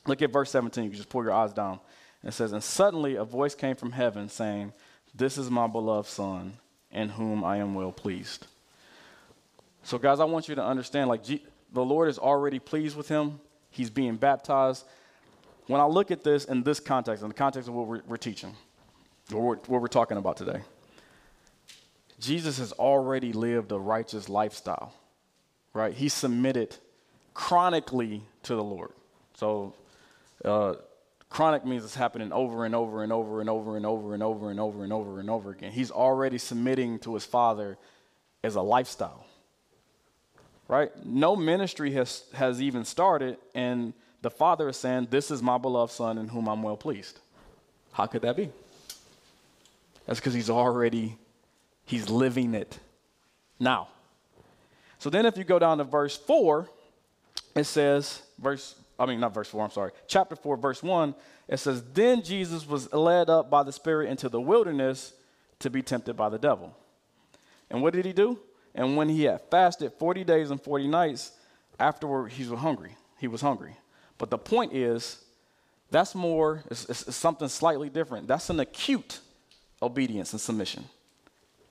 [0.07, 0.85] Look at verse 17.
[0.85, 1.81] You can just pull your eyes down.
[2.23, 4.73] It says, And suddenly a voice came from heaven saying,
[5.15, 6.55] This is my beloved Son,
[6.91, 8.47] in whom I am well pleased.
[9.83, 13.09] So, guys, I want you to understand like, G- the Lord is already pleased with
[13.09, 13.41] him.
[13.71, 14.85] He's being baptized
[15.67, 18.17] when I look at this in this context, in the context of what we're, we're
[18.17, 18.55] teaching,
[19.33, 20.61] or what we're talking about today,
[22.19, 24.93] Jesus has already lived a righteous lifestyle,
[25.73, 25.95] right?
[25.95, 26.77] He submitted
[27.35, 28.91] chronically to the Lord.
[29.35, 29.75] So,
[30.45, 30.75] uh,
[31.33, 34.51] chronic means it's happening over and over and over and over and over and over
[34.51, 35.73] and over and over and over again.
[35.73, 37.79] He's already submitting to his Father
[38.45, 39.25] as a lifestyle,
[40.69, 40.91] right?
[41.07, 45.93] No ministry has, has even started, and the Father is saying, This is my beloved
[45.93, 47.19] Son in whom I'm well pleased.
[47.93, 48.51] How could that be?
[50.07, 51.17] That's because he's already,
[51.87, 52.79] he's living it
[53.59, 53.89] now.
[54.99, 56.69] So then if you go down to verse 4,
[57.57, 61.17] it says, verse, I mean, not verse 4, I'm sorry, chapter 4, verse 1,
[61.49, 65.13] it says, Then Jesus was led up by the Spirit into the wilderness
[65.59, 66.73] to be tempted by the devil.
[67.69, 68.39] And what did he do?
[68.77, 71.33] And when he had fasted 40 days and 40 nights,
[71.81, 72.95] afterward he was hungry.
[73.19, 73.77] He was hungry.
[74.19, 75.25] But the point is,
[75.91, 78.29] that's more, it's, it's, something slightly different.
[78.29, 79.19] That's an acute
[79.83, 80.85] obedience and submission.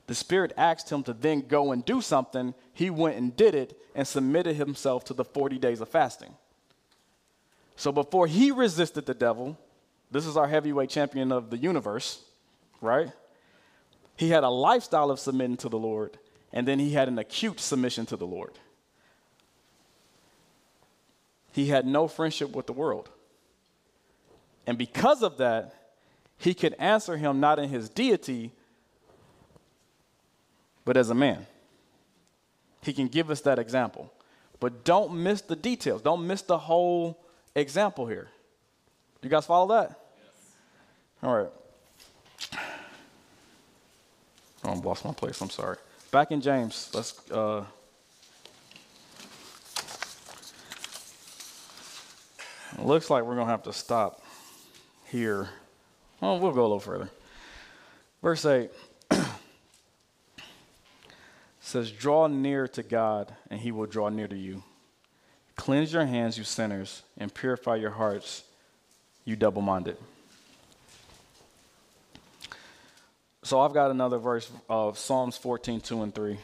[0.08, 2.54] The Spirit asked him to then go and do something.
[2.74, 6.36] He went and did it and submitted himself to the 40 days of fasting.
[7.76, 9.58] So before he resisted the devil,
[10.12, 12.24] this is our heavyweight champion of the universe,
[12.82, 13.12] right?
[14.18, 16.18] He had a lifestyle of submitting to the Lord,
[16.54, 18.60] and then he had an acute submission to the Lord
[21.52, 23.10] he had no friendship with the world.
[24.66, 25.74] And because of that,
[26.38, 28.52] he could answer him not in his deity,
[30.86, 31.46] but as a man.
[32.82, 34.12] He can give us that example.
[34.60, 36.02] But don't miss the details.
[36.02, 37.24] Don't miss the whole
[37.56, 38.30] example here.
[39.22, 40.00] You guys follow that?
[40.18, 40.54] Yes.
[41.24, 41.50] All right.
[44.64, 45.42] Oh, I lost my place.
[45.42, 45.78] I'm sorry.
[46.12, 47.64] Back in James, let's uh,
[52.80, 54.22] looks like we're going to have to stop
[55.10, 55.50] here.
[56.20, 57.10] Well, we'll go a little further.
[58.22, 58.70] Verse 8
[61.60, 64.64] says, Draw near to God, and he will draw near to you.
[65.62, 68.44] Cleanse your hands, you sinners, and purify your hearts,
[69.26, 69.96] you double minded.
[73.44, 76.40] So I've got another verse of Psalms 14, 2 and 3.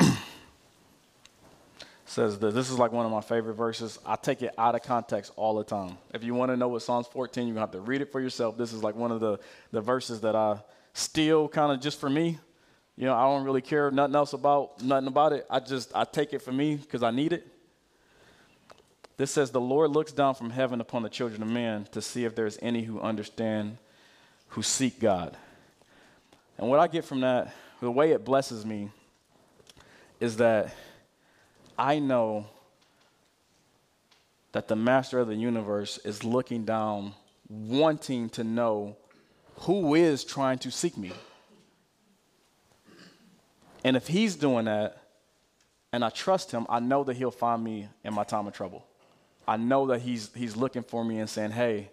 [2.04, 3.98] says that this is like one of my favorite verses.
[4.04, 5.96] I take it out of context all the time.
[6.12, 8.58] If you want to know what Psalms 14, you have to read it for yourself.
[8.58, 9.38] This is like one of the,
[9.72, 10.58] the verses that I
[10.92, 12.38] steal kind of just for me.
[12.96, 15.46] You know, I don't really care nothing else about nothing about it.
[15.50, 17.46] I just I take it for me because I need it.
[19.18, 22.24] This says the Lord looks down from heaven upon the children of men to see
[22.24, 23.78] if there's any who understand,
[24.48, 25.36] who seek God.
[26.58, 28.90] And what I get from that, the way it blesses me,
[30.20, 30.74] is that
[31.78, 32.46] I know
[34.52, 37.12] that the master of the universe is looking down,
[37.48, 38.96] wanting to know
[39.60, 41.12] who is trying to seek me.
[43.86, 45.00] And if he's doing that,
[45.92, 48.84] and I trust him, I know that he'll find me in my time of trouble.
[49.46, 51.90] I know that he's, he's looking for me and saying, hey,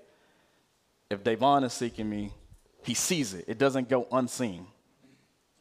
[1.11, 2.31] if Davaughn is seeking me,
[2.81, 3.45] he sees it.
[3.47, 4.65] It doesn't go unseen,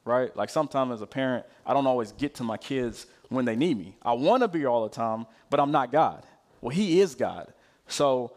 [0.07, 0.35] right?
[0.35, 3.77] Like sometimes as a parent, I don't always get to my kids when they need
[3.77, 3.95] me.
[4.01, 6.25] I want to be all the time, but I'm not God.
[6.63, 7.53] Well, He is God.
[7.89, 8.33] So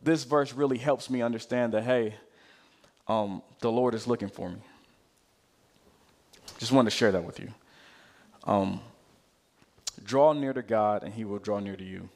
[0.00, 2.14] this verse really helps me understand that, hey,
[3.08, 4.60] um, the Lord is looking for me.
[6.60, 7.48] Just wanted to share that with you.
[8.44, 8.82] Um,
[10.04, 12.10] draw near to God, and He will draw near to you.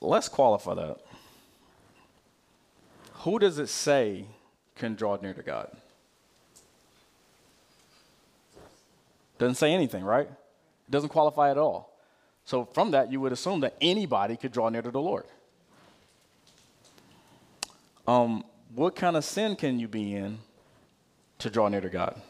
[0.00, 0.98] Let's qualify that.
[3.20, 4.24] Who does it say
[4.74, 5.70] can draw near to God?
[9.38, 10.26] Doesn't say anything, right?
[10.26, 11.96] It doesn't qualify at all.
[12.44, 15.26] So from that, you would assume that anybody could draw near to the Lord.
[18.06, 20.38] Um, what kind of sin can you be in
[21.38, 22.20] to draw near to God?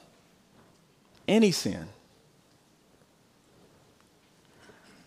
[1.26, 1.88] Any sin.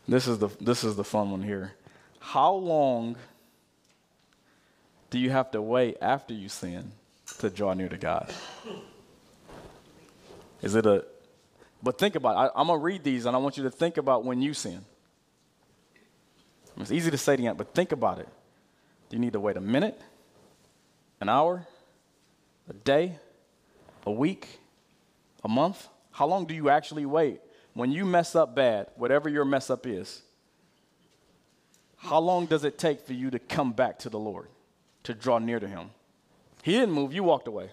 [0.07, 1.73] This is the this is the fun one here.
[2.19, 3.15] How long
[5.09, 6.91] do you have to wait after you sin
[7.39, 8.33] to draw near to God?
[10.62, 11.05] Is it a
[11.81, 12.51] but think about it.
[12.55, 14.53] I, am going to read these and I want you to think about when you
[14.53, 14.83] sin.
[16.77, 18.27] It's easy to say to you, but think about it.
[19.09, 19.99] Do you need to wait a minute,
[21.19, 21.65] an hour,
[22.69, 23.17] a day,
[24.05, 24.59] a week,
[25.43, 25.88] a month?
[26.12, 27.41] How long do you actually wait
[27.73, 30.21] when you mess up bad, whatever your mess up is?
[31.97, 34.47] How long does it take for you to come back to the Lord,
[35.03, 35.89] to draw near to Him?
[36.63, 37.69] He didn't move, you walked away.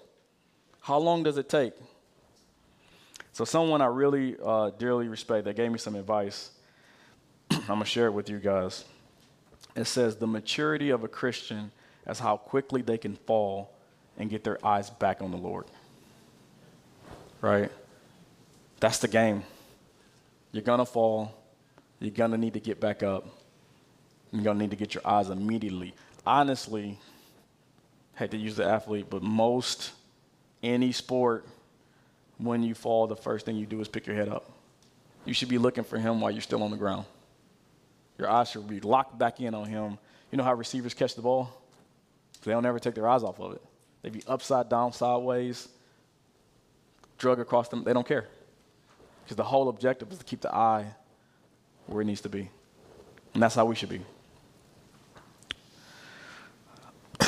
[0.80, 1.72] How long does it take
[3.36, 6.52] so, someone I really uh, dearly respect, they gave me some advice.
[7.68, 8.86] I'm to share it with you guys.
[9.74, 11.70] It says, The maturity of a Christian
[12.06, 13.74] is how quickly they can fall
[14.16, 15.66] and get their eyes back on the Lord.
[17.46, 17.70] Right?
[18.80, 19.44] That's the game.
[20.50, 21.32] You're going to fall.
[22.00, 23.24] You're going to need to get back up.
[24.32, 25.94] You're going to need to get your eyes immediately.
[26.26, 26.98] Honestly,
[28.16, 29.92] hate to use the athlete, but most
[30.60, 31.46] any sport
[32.38, 34.50] when you fall, the first thing you do is pick your head up.
[35.24, 37.04] You should be looking for him while you're still on the ground.
[38.18, 39.98] Your eyes should be locked back in on him.
[40.32, 41.52] You know how receivers catch the ball?
[42.42, 43.62] They don't ever take their eyes off of it.
[44.02, 45.68] They be upside down, sideways,
[47.18, 47.84] drug across them.
[47.84, 48.26] They don't care.
[49.24, 50.86] Because the whole objective is to keep the eye
[51.86, 52.50] where it needs to be.
[53.34, 54.00] And that's how we should be.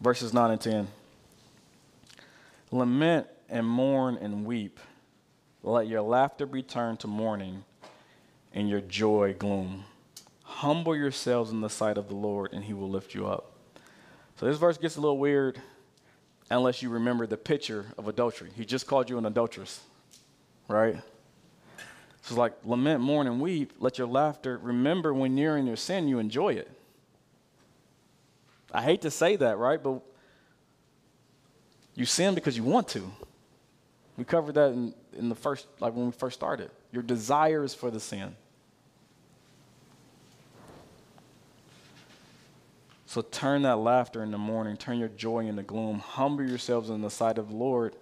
[0.00, 0.88] Verses 9 and 10.
[2.70, 4.78] Lament and mourn and weep.
[5.62, 7.64] Let your laughter be turned to mourning
[8.52, 9.84] and your joy gloom.
[10.44, 13.52] Humble yourselves in the sight of the Lord, and he will lift you up.
[14.36, 15.60] So this verse gets a little weird
[16.50, 18.50] unless you remember the picture of adultery.
[18.56, 19.80] He just called you an adulteress,
[20.68, 20.96] right?
[22.22, 23.72] So it's like lament, mourn, and weep.
[23.78, 26.70] Let your laughter, remember when you're in your sin, you enjoy it.
[28.72, 29.82] I hate to say that, right?
[29.82, 30.02] But
[31.94, 33.10] you sin because you want to.
[34.16, 36.70] We covered that in, in the first, like when we first started.
[36.92, 38.34] Your desire is for the sin.
[43.08, 47.00] So turn that laughter in the morning, turn your joy into gloom, humble yourselves in
[47.00, 47.96] the sight of the Lord,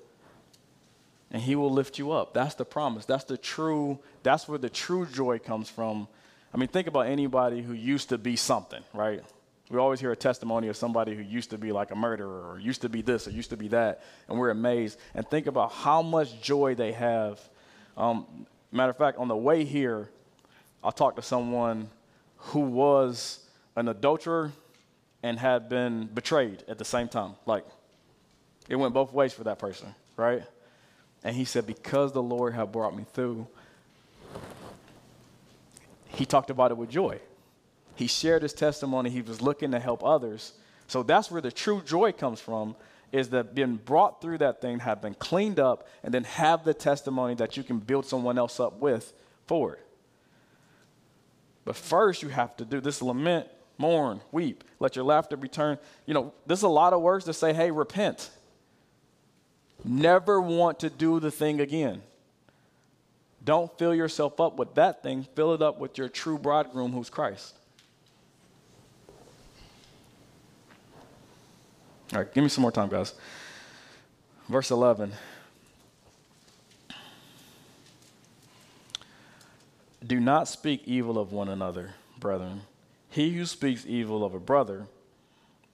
[1.30, 2.34] and He will lift you up.
[2.34, 3.04] That's the promise.
[3.04, 6.08] That's the true, that's where the true joy comes from.
[6.52, 9.22] I mean, think about anybody who used to be something, right?
[9.70, 12.58] We always hear a testimony of somebody who used to be like a murderer or
[12.58, 14.98] used to be this or used to be that, and we're amazed.
[15.14, 17.40] And think about how much joy they have.
[17.96, 20.10] Um, matter of fact, on the way here,
[20.82, 21.90] I talked to someone
[22.38, 23.38] who was
[23.76, 24.50] an adulterer
[25.26, 27.32] and had been betrayed at the same time.
[27.46, 27.64] Like,
[28.68, 30.44] it went both ways for that person, right?
[31.24, 33.48] And he said, Because the Lord had brought me through,
[36.06, 37.18] he talked about it with joy.
[37.96, 39.10] He shared his testimony.
[39.10, 40.52] He was looking to help others.
[40.86, 42.76] So that's where the true joy comes from
[43.10, 46.74] is that being brought through that thing, have been cleaned up, and then have the
[46.74, 49.12] testimony that you can build someone else up with
[49.46, 49.78] forward.
[51.64, 53.48] But first, you have to do this lament,
[53.78, 55.78] mourn, weep, let your laughter return.
[56.06, 58.30] You know, there's a lot of words to say, hey, repent.
[59.84, 62.02] Never want to do the thing again.
[63.44, 67.08] Don't fill yourself up with that thing, fill it up with your true bridegroom who's
[67.08, 67.54] Christ.
[72.12, 73.14] All right, give me some more time, guys.
[74.48, 75.12] Verse 11.
[80.06, 82.62] Do not speak evil of one another, brethren.
[83.16, 84.88] He who speaks evil of a brother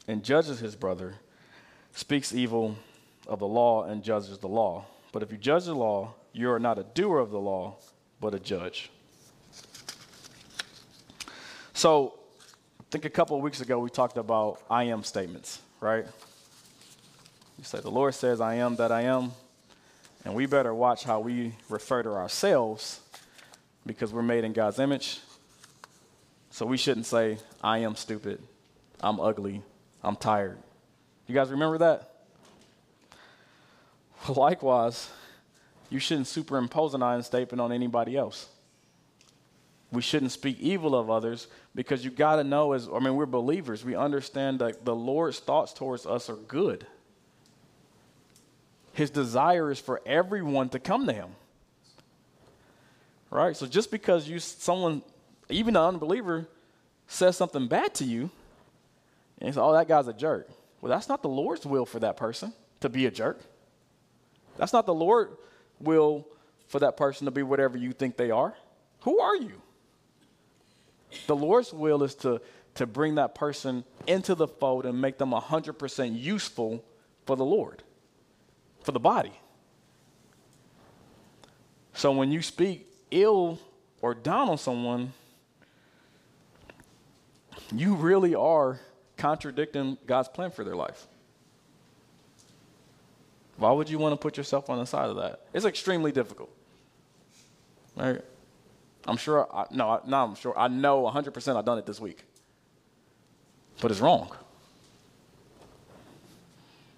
[0.07, 1.15] and judges his brother
[1.93, 2.77] speaks evil
[3.27, 4.85] of the law and judges the law.
[5.11, 7.75] But if you judge the law, you are not a doer of the law,
[8.21, 8.93] but a judge.
[11.75, 12.15] So,
[12.79, 16.07] I think a couple of weeks ago we talked about I am statements, right?
[17.59, 19.33] You say, The Lord says, I am that I am.
[20.25, 23.01] And we better watch how we refer to ourselves
[23.85, 25.19] because we're made in God's image.
[26.53, 28.39] So we shouldn't say, I am stupid,
[29.01, 29.63] I'm ugly,
[30.05, 30.59] I'm tired.
[31.27, 32.13] You guys remember that?
[34.29, 35.09] Likewise,
[35.89, 38.49] you shouldn't superimpose an I am statement on anybody else.
[39.91, 43.25] We shouldn't speak evil of others because you got to know, as I mean, we're
[43.25, 43.83] believers.
[43.83, 46.87] We understand that the Lord's thoughts towards us are good.
[48.93, 51.31] His desire is for everyone to come to Him.
[53.31, 53.57] Right?
[53.57, 55.03] So just because you someone,
[55.53, 56.49] even an unbeliever,
[57.07, 58.31] says something bad to you,
[59.39, 60.49] and you say, "Oh, that guy's a jerk."
[60.81, 63.41] Well, that's not the Lord's will for that person to be a jerk.
[64.57, 65.31] That's not the Lord
[65.81, 66.27] will
[66.67, 68.55] for that person to be whatever you think they are.
[69.01, 69.61] Who are you?
[71.27, 72.41] The Lord's will is to,
[72.75, 76.85] to bring that person into the fold and make them 100% useful
[77.27, 77.83] for the Lord
[78.83, 79.33] for the body.
[81.95, 83.59] So when you speak ill
[84.01, 85.13] or down on someone,
[87.75, 88.81] you really are
[89.17, 91.07] contradicting God's plan for their life.
[93.57, 95.47] Why would you want to put yourself on the side of that?
[95.53, 96.51] It's extremely difficult.
[97.97, 98.21] Right?
[99.07, 102.01] I'm sure, I, no, I, no, I'm sure, I know 100% I've done it this
[102.01, 102.25] week.
[103.81, 104.35] But it's wrong.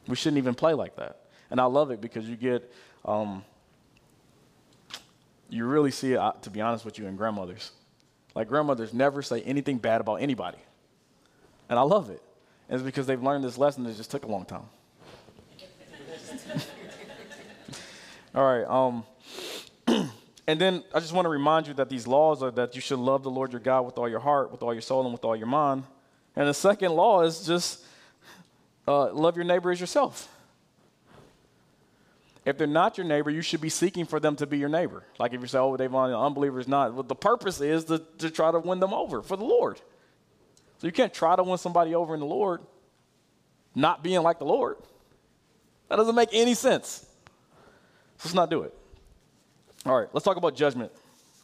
[0.07, 1.21] We shouldn't even play like that.
[1.51, 2.71] And I love it because you get,
[3.05, 3.45] um,
[5.49, 7.73] you really see it, to be honest with you, in grandmothers.
[8.35, 10.59] Like grandmothers never say anything bad about anybody.
[11.69, 12.21] And I love it.
[12.69, 14.65] And it's because they've learned this lesson that just took a long time.
[18.35, 18.65] All right.
[18.65, 19.05] Um,
[20.47, 22.99] and then I just want to remind you that these laws are that you should
[22.99, 25.25] love the Lord your God with all your heart, with all your soul, and with
[25.25, 25.85] all your mind.
[26.35, 27.85] And the second law is just
[28.89, 30.29] uh, love your neighbor as yourself.
[32.45, 35.03] If they're not your neighbor, you should be seeking for them to be your neighbor.
[35.19, 36.93] Like if you say, oh, they've an unbeliever is not.
[36.93, 39.81] Well, the purpose is to, to try to win them over for the Lord.
[40.79, 42.61] So you can't try to win somebody over in the Lord
[43.75, 44.77] not being like the Lord.
[45.89, 47.07] That doesn't make any sense.
[48.19, 48.75] So let's not do it.
[49.87, 50.93] All right, let's talk about judgment.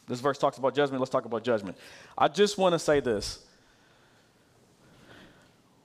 [0.07, 0.99] This verse talks about judgment.
[0.99, 1.77] Let's talk about judgment.
[2.17, 3.39] I just want to say this.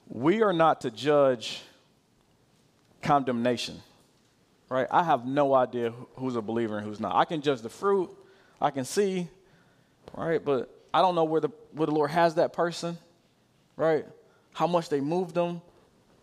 [0.07, 1.61] We are not to judge
[3.01, 3.81] condemnation
[4.69, 4.87] right?
[4.91, 7.15] I have no idea who's a believer and who's not.
[7.15, 8.09] I can judge the fruit,
[8.61, 9.27] I can see,
[10.13, 10.43] right?
[10.43, 12.97] But I don't know where the where the Lord has that person,
[13.75, 14.05] right?
[14.53, 15.61] How much they moved them.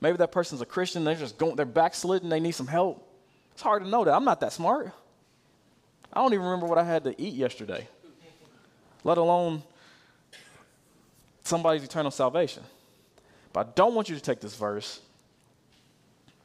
[0.01, 3.09] Maybe that person's a Christian, they're just going, they're backslidden, they need some help.
[3.53, 4.12] It's hard to know that.
[4.12, 4.92] I'm not that smart.
[6.12, 7.88] I don't even remember what I had to eat yesterday,
[9.03, 9.62] let alone
[11.42, 12.62] somebody's eternal salvation.
[13.53, 15.01] But I don't want you to take this verse.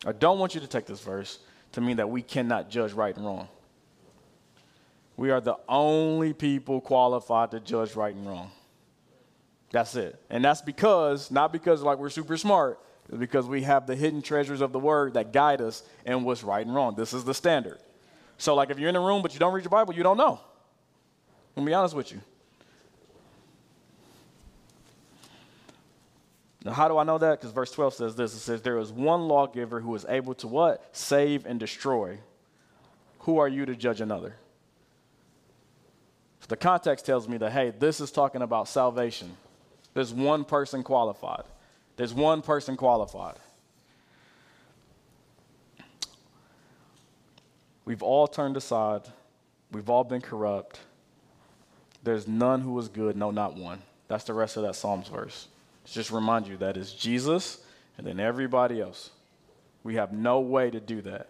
[0.06, 1.39] I don't want you to take this verse
[1.74, 3.47] to mean that we cannot judge right and wrong.
[5.17, 8.51] We are the only people qualified to judge right and wrong.
[9.72, 10.20] That's it.
[10.30, 12.80] And that's because, not because like we're super smart,
[13.17, 16.65] because we have the hidden treasures of the word that guide us in what's right
[16.65, 16.95] and wrong.
[16.95, 17.80] This is the standard.
[18.38, 20.17] So, like, if you're in a room but you don't read your Bible, you don't
[20.17, 20.39] know.
[21.57, 22.22] I'm be honest with you.
[26.66, 27.39] Now, how do I know that?
[27.39, 30.47] Because verse 12 says this it says, There is one lawgiver who is able to
[30.47, 30.84] what?
[30.91, 32.20] Save and destroy.
[33.20, 34.36] Who are you to judge another?
[36.41, 39.36] So the context tells me that, hey, this is talking about salvation.
[39.93, 41.43] There's one person qualified.
[41.95, 43.36] There's one person qualified.
[47.86, 49.01] We've all turned aside.
[49.72, 50.80] We've all been corrupt.
[52.03, 53.82] There's none who is good, no, not one.
[54.07, 55.47] That's the rest of that Psalms verse.
[55.86, 57.59] Just remind you that it's Jesus
[57.97, 59.11] and then everybody else.
[59.84, 61.27] We have no way to do that.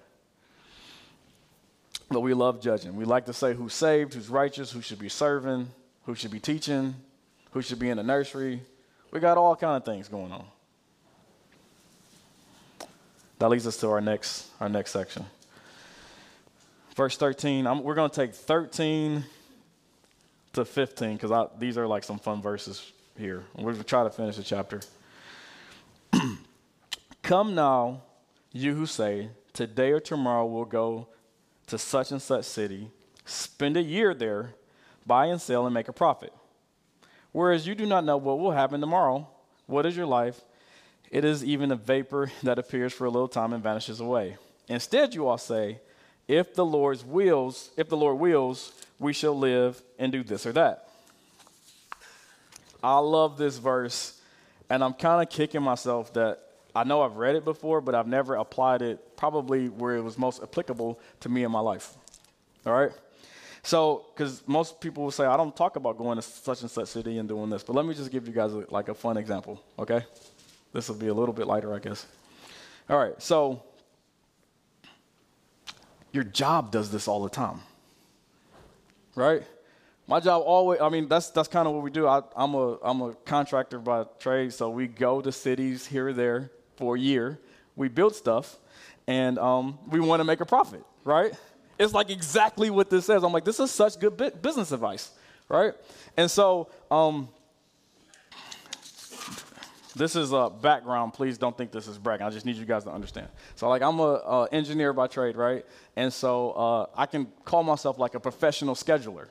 [2.09, 2.95] But we love judging.
[2.95, 5.69] We like to say who's saved, who's righteous, who should be serving,
[6.05, 6.95] who should be teaching,
[7.51, 8.61] who should be in the nursery.
[9.11, 10.45] We got all kind of things going on.
[13.37, 15.25] That leads us to our next our next section.
[16.95, 17.65] Verse 13.
[17.65, 19.23] I'm, we're going to take 13
[20.53, 23.43] to 15 because these are like some fun verses here.
[23.55, 24.81] We're going to try to finish the chapter.
[27.21, 28.01] Come now,
[28.51, 31.09] you who say, Today or tomorrow we'll go
[31.67, 32.89] to such and such city,
[33.25, 34.55] spend a year there,
[35.05, 36.33] buy and sell, and make a profit.
[37.31, 39.27] Whereas you do not know what will happen tomorrow.
[39.67, 40.41] What is your life?
[41.11, 44.37] It is even a vapor that appears for a little time and vanishes away.
[44.67, 45.79] Instead, you all say,
[46.27, 50.51] if the Lord's wills, if the Lord wills, we shall live and do this or
[50.53, 50.88] that.
[52.83, 54.19] I love this verse,
[54.69, 56.41] and I'm kind of kicking myself that
[56.75, 60.17] I know I've read it before, but I've never applied it probably where it was
[60.17, 61.93] most applicable to me in my life.
[62.65, 62.91] All right?
[63.63, 66.87] So, because most people will say, I don't talk about going to such and such
[66.87, 69.17] city and doing this, but let me just give you guys a, like a fun
[69.17, 70.05] example, okay?
[70.71, 72.05] This will be a little bit lighter, I guess.
[72.89, 73.63] All right, so
[76.11, 77.59] your job does this all the time,
[79.15, 79.43] right?
[80.09, 82.07] My job always, I mean, that's, that's kind of what we do.
[82.07, 86.13] I, am a, I'm a contractor by trade, so we go to cities here or
[86.13, 87.39] there for a year.
[87.75, 88.57] We build stuff,
[89.05, 91.31] and um, we want to make a profit, right?
[91.77, 93.23] It's like exactly what this says.
[93.23, 95.11] I'm like, this is such good business advice,
[95.47, 95.75] right?
[96.17, 97.29] And so, um,
[99.95, 101.13] this is a background.
[101.13, 102.25] Please don't think this is bragging.
[102.25, 103.27] I just need you guys to understand.
[103.53, 105.63] So, like, I'm a, engineer by trade, right?
[105.95, 109.27] And so, uh, I can call myself like a professional scheduler,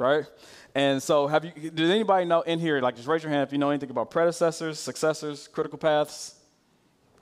[0.00, 0.24] right?
[0.74, 1.52] And so, have you?
[1.52, 2.80] Did anybody know in here?
[2.80, 6.34] Like, just raise your hand if you know anything about predecessors, successors, critical paths,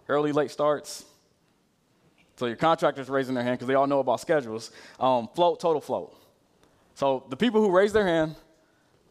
[0.08, 1.04] early, late starts.
[2.36, 4.70] So your contractors raising their hand because they all know about schedules.
[5.00, 6.14] Um, float, total float.
[6.94, 8.36] So the people who raise their hand,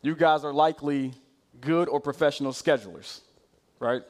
[0.02, 1.14] you guys are likely
[1.60, 3.22] good or professional schedulers,
[3.80, 4.02] right?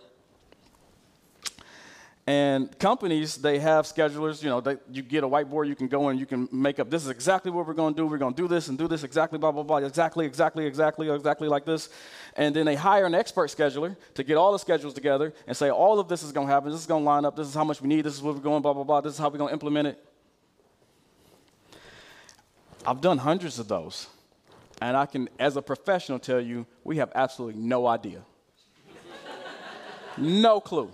[2.28, 4.43] And companies, they have schedulers.
[4.43, 6.89] You know, they, you get a whiteboard, you can go in, you can make up.
[6.89, 8.05] This is exactly what we're going to do.
[8.05, 11.09] We're going to do this and do this exactly, blah blah blah, exactly, exactly, exactly,
[11.09, 11.88] exactly like this.
[12.36, 15.69] And then they hire an expert scheduler to get all the schedules together and say,
[15.69, 16.69] all of this is going to happen.
[16.69, 17.38] This is going to line up.
[17.38, 18.01] This is how much we need.
[18.01, 18.99] This is what we're going, blah blah blah.
[18.99, 20.05] This is how we're going to implement it.
[22.86, 24.07] I've done hundreds of those,
[24.82, 28.21] and I can, as a professional, tell you we have absolutely no idea,
[30.17, 30.91] no clue.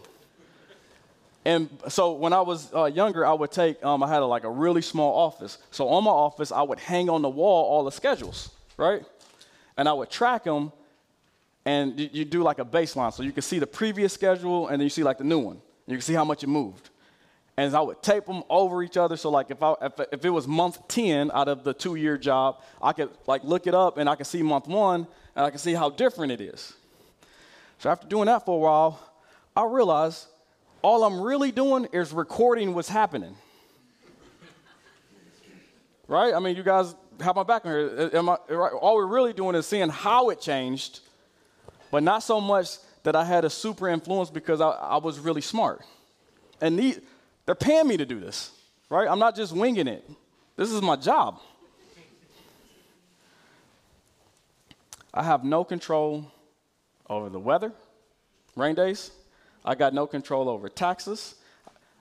[1.46, 4.46] And so when I was uh, younger, I would take, um, I had a, like
[4.46, 5.58] a really small office.
[5.72, 9.04] So on my office, I would hang on the wall all the schedules, right?
[9.76, 10.72] And I would track them,
[11.66, 13.14] and you, you do like a baseline.
[13.14, 15.62] So you can see the previous schedule, and then you see like the new one.
[15.86, 16.90] You can see how much it moved.
[17.58, 19.18] And I would tape them over each other.
[19.18, 22.64] So like if, I, if, if it was month 10 out of the two-year job,
[22.82, 25.60] I could like look it up, and I could see month one, and I could
[25.60, 26.74] see how different it is.
[27.80, 29.00] So after doing that for a while,
[29.56, 30.28] I realized
[30.84, 33.36] all I'm really doing is recording what's happening.
[36.08, 36.34] right?
[36.34, 38.12] I mean, you guys have my back here.
[38.14, 38.74] Am I, right?
[38.74, 41.00] All we're really doing is seeing how it changed,
[41.90, 45.42] but not so much that I had a super influence because I, I was really
[45.42, 45.84] smart.
[46.60, 46.98] And the,
[47.46, 48.52] they're paying me to do this,
[48.90, 49.08] right?
[49.08, 50.08] I'm not just winging it.
[50.58, 51.40] This is my job.
[55.14, 56.30] I have no control
[57.10, 57.72] over the weather,
[58.56, 59.12] rain days,
[59.66, 61.36] I got no control over taxes.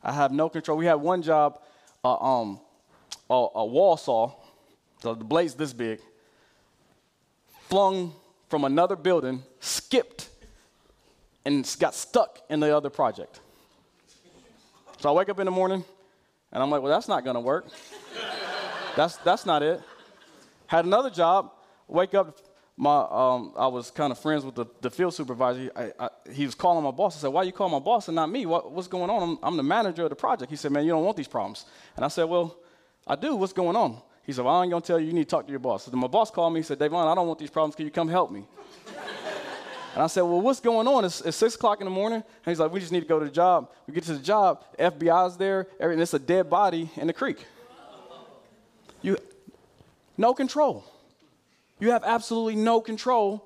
[0.03, 0.77] I have no control.
[0.77, 1.61] We had one job,
[2.03, 2.61] uh, um,
[3.31, 4.33] a, a wall saw,
[5.01, 6.01] so the blade's this big,
[7.69, 8.13] flung
[8.49, 10.29] from another building, skipped,
[11.45, 13.41] and got stuck in the other project.
[14.99, 15.85] So I wake up in the morning,
[16.53, 17.67] and I'm like, well, that's not to work.
[18.97, 19.81] that's, that's not it.
[20.67, 21.53] Had another job,
[21.89, 22.39] wake up
[22.83, 25.71] my, um, I was kind of friends with the, the field supervisor.
[25.77, 27.17] I, I, he was calling my boss.
[27.17, 28.45] I said, why you call my boss and not me?
[28.45, 29.23] What, what's going on?
[29.23, 30.51] I'm, I'm, the manager of the project.
[30.51, 31.67] He said, man, you don't want these problems.
[31.95, 32.57] And I said, well,
[33.07, 33.37] I do.
[33.37, 34.03] What's going on?
[34.25, 35.07] He said, well, I ain't going to tell you.
[35.07, 35.85] You need to talk to your boss.
[35.85, 36.59] So my boss called me.
[36.59, 37.77] He said, Davaughn, I don't want these problems.
[37.77, 38.45] Can you come help me?
[39.95, 41.05] and I said, well, what's going on?
[41.05, 42.17] It's, it's 6 o'clock in the morning.
[42.17, 43.71] And he's like, we just need to go to the job.
[43.87, 44.65] We get to the job.
[44.77, 45.69] FBI's there.
[45.79, 47.47] And it's a dead body in the creek.
[49.03, 49.19] You,
[50.19, 50.85] no control.
[51.83, 53.45] You have absolutely no control.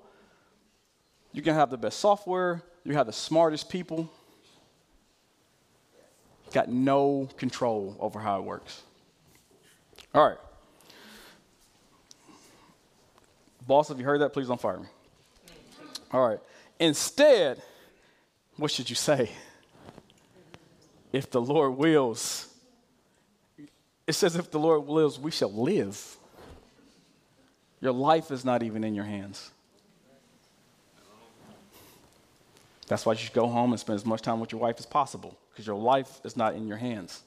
[1.32, 4.12] You can have the best software, you have the smartest people.
[6.52, 8.82] Got no control over how it works.
[10.14, 10.36] All right.
[13.66, 14.86] Boss, if you heard that, please don't fire me.
[16.12, 16.38] All right.
[16.78, 17.62] Instead,
[18.58, 19.30] what should you say?
[21.10, 22.52] If the Lord wills,
[24.06, 26.15] it says, if the Lord wills, we shall live.
[27.86, 29.52] Your life is not even in your hands.
[32.88, 34.86] That's why you should go home and spend as much time with your wife as
[34.86, 37.22] possible, because your life is not in your hands.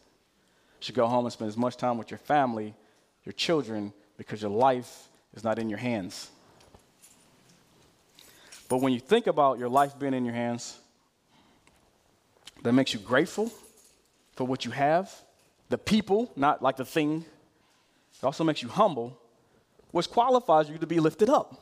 [0.81, 2.73] You should go home and spend as much time with your family,
[3.23, 6.29] your children, because your life is not in your hands.
[8.67, 10.77] But when you think about your life being in your hands,
[12.63, 13.49] that makes you grateful
[14.35, 15.09] for what you have,
[15.69, 17.23] the people, not like the thing.
[18.21, 19.17] It also makes you humble,
[19.91, 21.55] which qualifies you to be lifted up.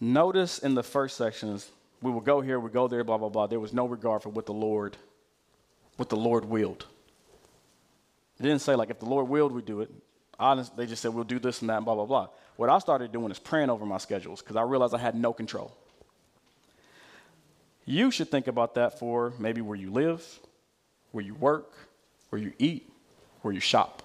[0.00, 1.70] Notice in the first sections,
[2.00, 3.46] we will go here, we go there, blah, blah, blah.
[3.46, 4.96] There was no regard for what the Lord,
[5.96, 6.86] what the Lord willed.
[8.38, 9.90] It didn't say like if the Lord willed, we do it.
[10.38, 12.28] Honest, they just said we'll do this and that, and blah, blah, blah.
[12.56, 15.34] What I started doing is praying over my schedules because I realized I had no
[15.34, 15.76] control.
[17.84, 20.40] You should think about that for maybe where you live,
[21.12, 21.74] where you work,
[22.30, 22.90] where you eat,
[23.42, 24.02] where you shop.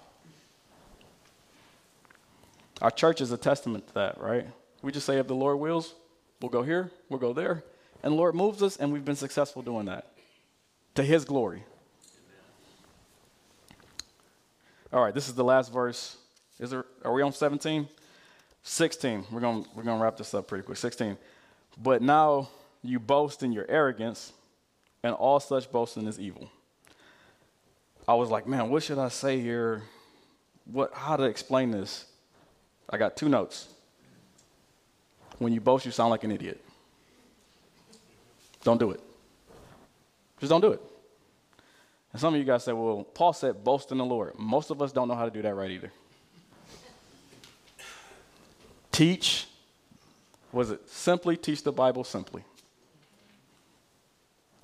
[2.82, 4.46] Our church is a testament to that, right?
[4.82, 5.94] We just say, if the Lord wills,
[6.40, 7.64] we'll go here, we'll go there.
[8.02, 10.12] And the Lord moves us, and we've been successful doing that
[10.94, 11.64] to His glory.
[14.92, 16.16] All right, this is the last verse.
[16.60, 17.88] Is there, are we on 17?
[18.62, 19.24] 16.
[19.30, 20.76] We're going we're gonna wrap this up pretty quick.
[20.76, 21.16] 16.
[21.82, 22.48] But now
[22.82, 24.32] you boast in your arrogance,
[25.02, 26.50] and all such boasting is evil.
[28.08, 29.82] I was like, man, what should I say here?
[30.64, 32.06] What, how to explain this?
[32.88, 33.68] I got two notes.
[35.38, 36.64] When you boast, you sound like an idiot.
[38.62, 39.00] Don't do it.
[40.40, 40.80] Just don't do it.
[42.12, 44.38] And some of you guys say, well, Paul said, boast in the Lord.
[44.38, 45.90] Most of us don't know how to do that right either.
[48.92, 49.46] teach,
[50.52, 52.42] was it simply teach the Bible simply?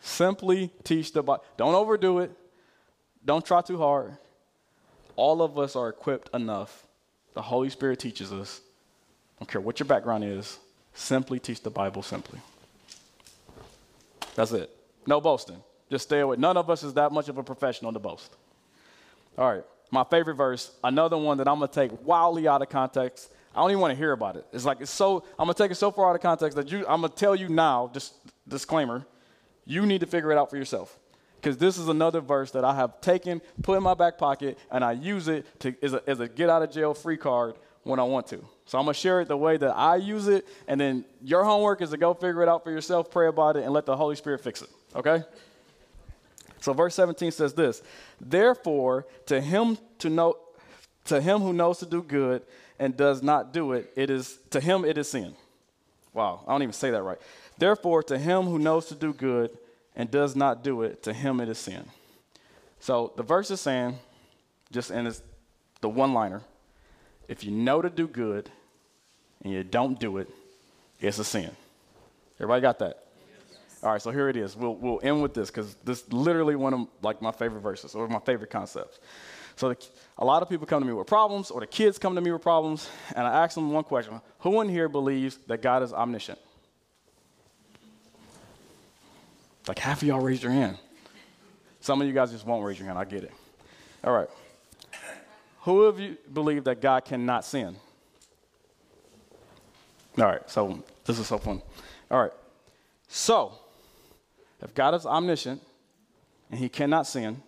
[0.01, 1.45] Simply teach the Bible.
[1.57, 2.37] Don't overdo it.
[3.25, 4.17] Don't try too hard.
[5.17, 6.87] All of us are equipped enough.
[7.35, 8.61] The Holy Spirit teaches us
[9.43, 10.61] don't care what your background is,
[10.95, 12.39] simply teach the Bible simply.
[14.37, 14.71] That's it.
[15.05, 15.61] No boasting.
[15.91, 16.37] Just stay away.
[16.37, 18.37] None of us is that much of a professional to boast.
[19.37, 22.69] All right, my favorite verse, another one that I'm going to take wildly out of
[22.69, 23.33] context.
[23.53, 24.47] I don't even want to hear about it.
[24.53, 26.87] It's like it's so I'm to take it so far out of context that you
[26.87, 28.15] I'm to tell you now, just
[28.47, 29.05] disclaimer,
[29.67, 30.97] you need to figure it out for yourself.
[31.43, 34.85] Because this is another verse that I have taken, put in my back pocket, and
[34.85, 37.99] I use it to, as, a, as a get out of jail free card when
[37.99, 38.45] I want to.
[38.65, 41.43] So I'm going to share it the way that I use it, and then your
[41.43, 43.97] homework is to go figure it out for yourself, pray about it, and let the
[43.97, 44.69] Holy Spirit fix it.
[44.95, 45.25] Okay?
[46.61, 47.83] So verse 17 says this:
[48.21, 50.37] Therefore, to him to know
[51.07, 52.43] to him who knows to do good
[52.79, 55.35] and does not do it, it is to him it is sin.
[56.15, 57.19] Wow, I don't even say that right.
[57.59, 59.51] Therefore, to him who knows to do good
[59.95, 61.85] and does not do it, to him it is sin.
[62.81, 63.99] So the verse is saying,
[64.71, 65.23] just in this,
[65.81, 66.43] the one liner,
[67.29, 68.51] if you know to do good
[69.43, 70.29] and you don't do it,
[71.01, 71.51] it's a sin.
[72.37, 73.05] Everybody got that?
[73.51, 73.79] Yes.
[73.83, 74.57] All right, so here it is.
[74.57, 77.95] We'll, we'll end with this because this is literally one of like my favorite verses
[77.95, 78.99] or my favorite concepts.
[79.57, 79.87] So the,
[80.19, 82.31] a lot of people come to me with problems, or the kids come to me
[82.33, 85.93] with problems, and I ask them one question: Who in here believes that God is
[85.93, 86.39] omniscient?
[89.69, 90.79] Like half of y'all raised your hand.
[91.81, 92.99] Some of you guys just won't raise your hand.
[92.99, 93.33] I get it.
[94.05, 94.29] All right.
[95.63, 97.77] Who of you believe that God cannot sin?
[100.19, 101.63] All right, so this is so fun.
[102.11, 102.33] All right,
[103.09, 103.55] so
[104.61, 105.63] if God is omniscient
[106.51, 107.43] and he cannot sin,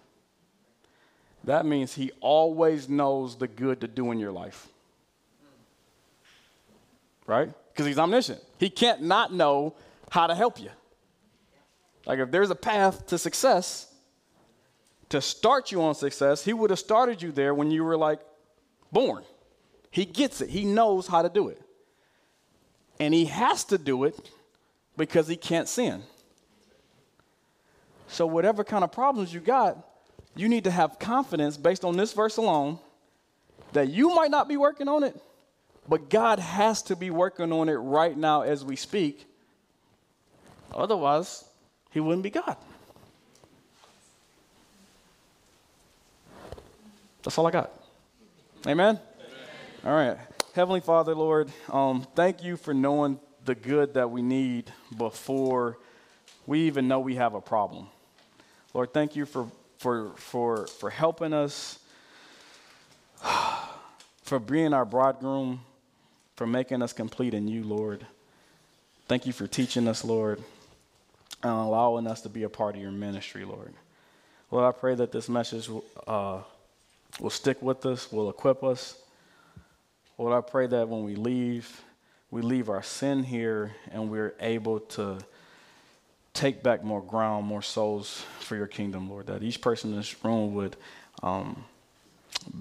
[1.43, 4.69] that means he always knows the good to do in your life.
[7.27, 7.51] Right?
[7.73, 8.41] Because he's omniscient.
[8.59, 9.75] He can't not know
[10.11, 10.71] how to help you.
[12.07, 13.93] Like if there's a path to success,
[15.09, 18.21] to start you on success, he would have started you there when you were like
[18.93, 19.25] born.
[19.91, 21.61] He gets it, he knows how to do it.
[23.01, 24.31] And he has to do it
[24.97, 26.03] because he can't sin.
[28.09, 29.79] So, whatever kind of problems you got,
[30.37, 32.79] you need to have confidence based on this verse alone
[33.73, 35.21] that you might not be working on it,
[35.89, 39.27] but God has to be working on it right now as we speak.
[40.73, 41.45] Otherwise,
[41.95, 42.57] he wouldn't be God.
[47.23, 47.71] That's all I got.
[48.67, 48.99] Amen?
[48.99, 49.01] Amen.
[49.85, 50.19] All right.
[50.57, 55.79] Heavenly Father, Lord, um, thank you for knowing the good that we need before
[56.47, 57.87] we even know we have a problem.
[58.75, 59.47] Lord, thank you for,
[59.79, 61.79] for, for, for helping us,
[64.23, 65.61] for being our bridegroom,
[66.35, 68.05] for making us complete in you, Lord.
[69.07, 70.43] Thank you for teaching us, Lord,
[71.45, 73.75] and allowing us to be a part of your ministry, Lord.
[74.51, 75.69] Lord, I pray that this message
[76.07, 76.41] uh,
[77.21, 78.97] will stick with us, will equip us.
[80.17, 81.83] Lord, I pray that when we leave,
[82.31, 85.19] we leave our sin here and we're able to
[86.33, 89.27] take back more ground, more souls for your kingdom, Lord.
[89.27, 90.77] That each person in this room would
[91.23, 91.63] um,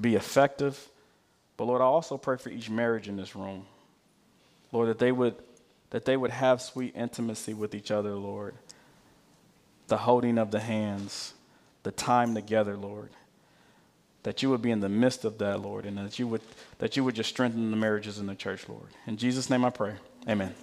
[0.01, 0.89] be effective.
[1.55, 3.65] But Lord, I also pray for each marriage in this room.
[4.73, 5.35] Lord, that they would
[5.91, 8.55] that they would have sweet intimacy with each other, Lord.
[9.87, 11.33] The holding of the hands,
[11.83, 13.09] the time together, Lord.
[14.23, 16.41] That you would be in the midst of that, Lord, and that you would
[16.79, 18.87] that you would just strengthen the marriages in the church, Lord.
[19.05, 19.95] In Jesus' name I pray.
[20.29, 20.55] Amen.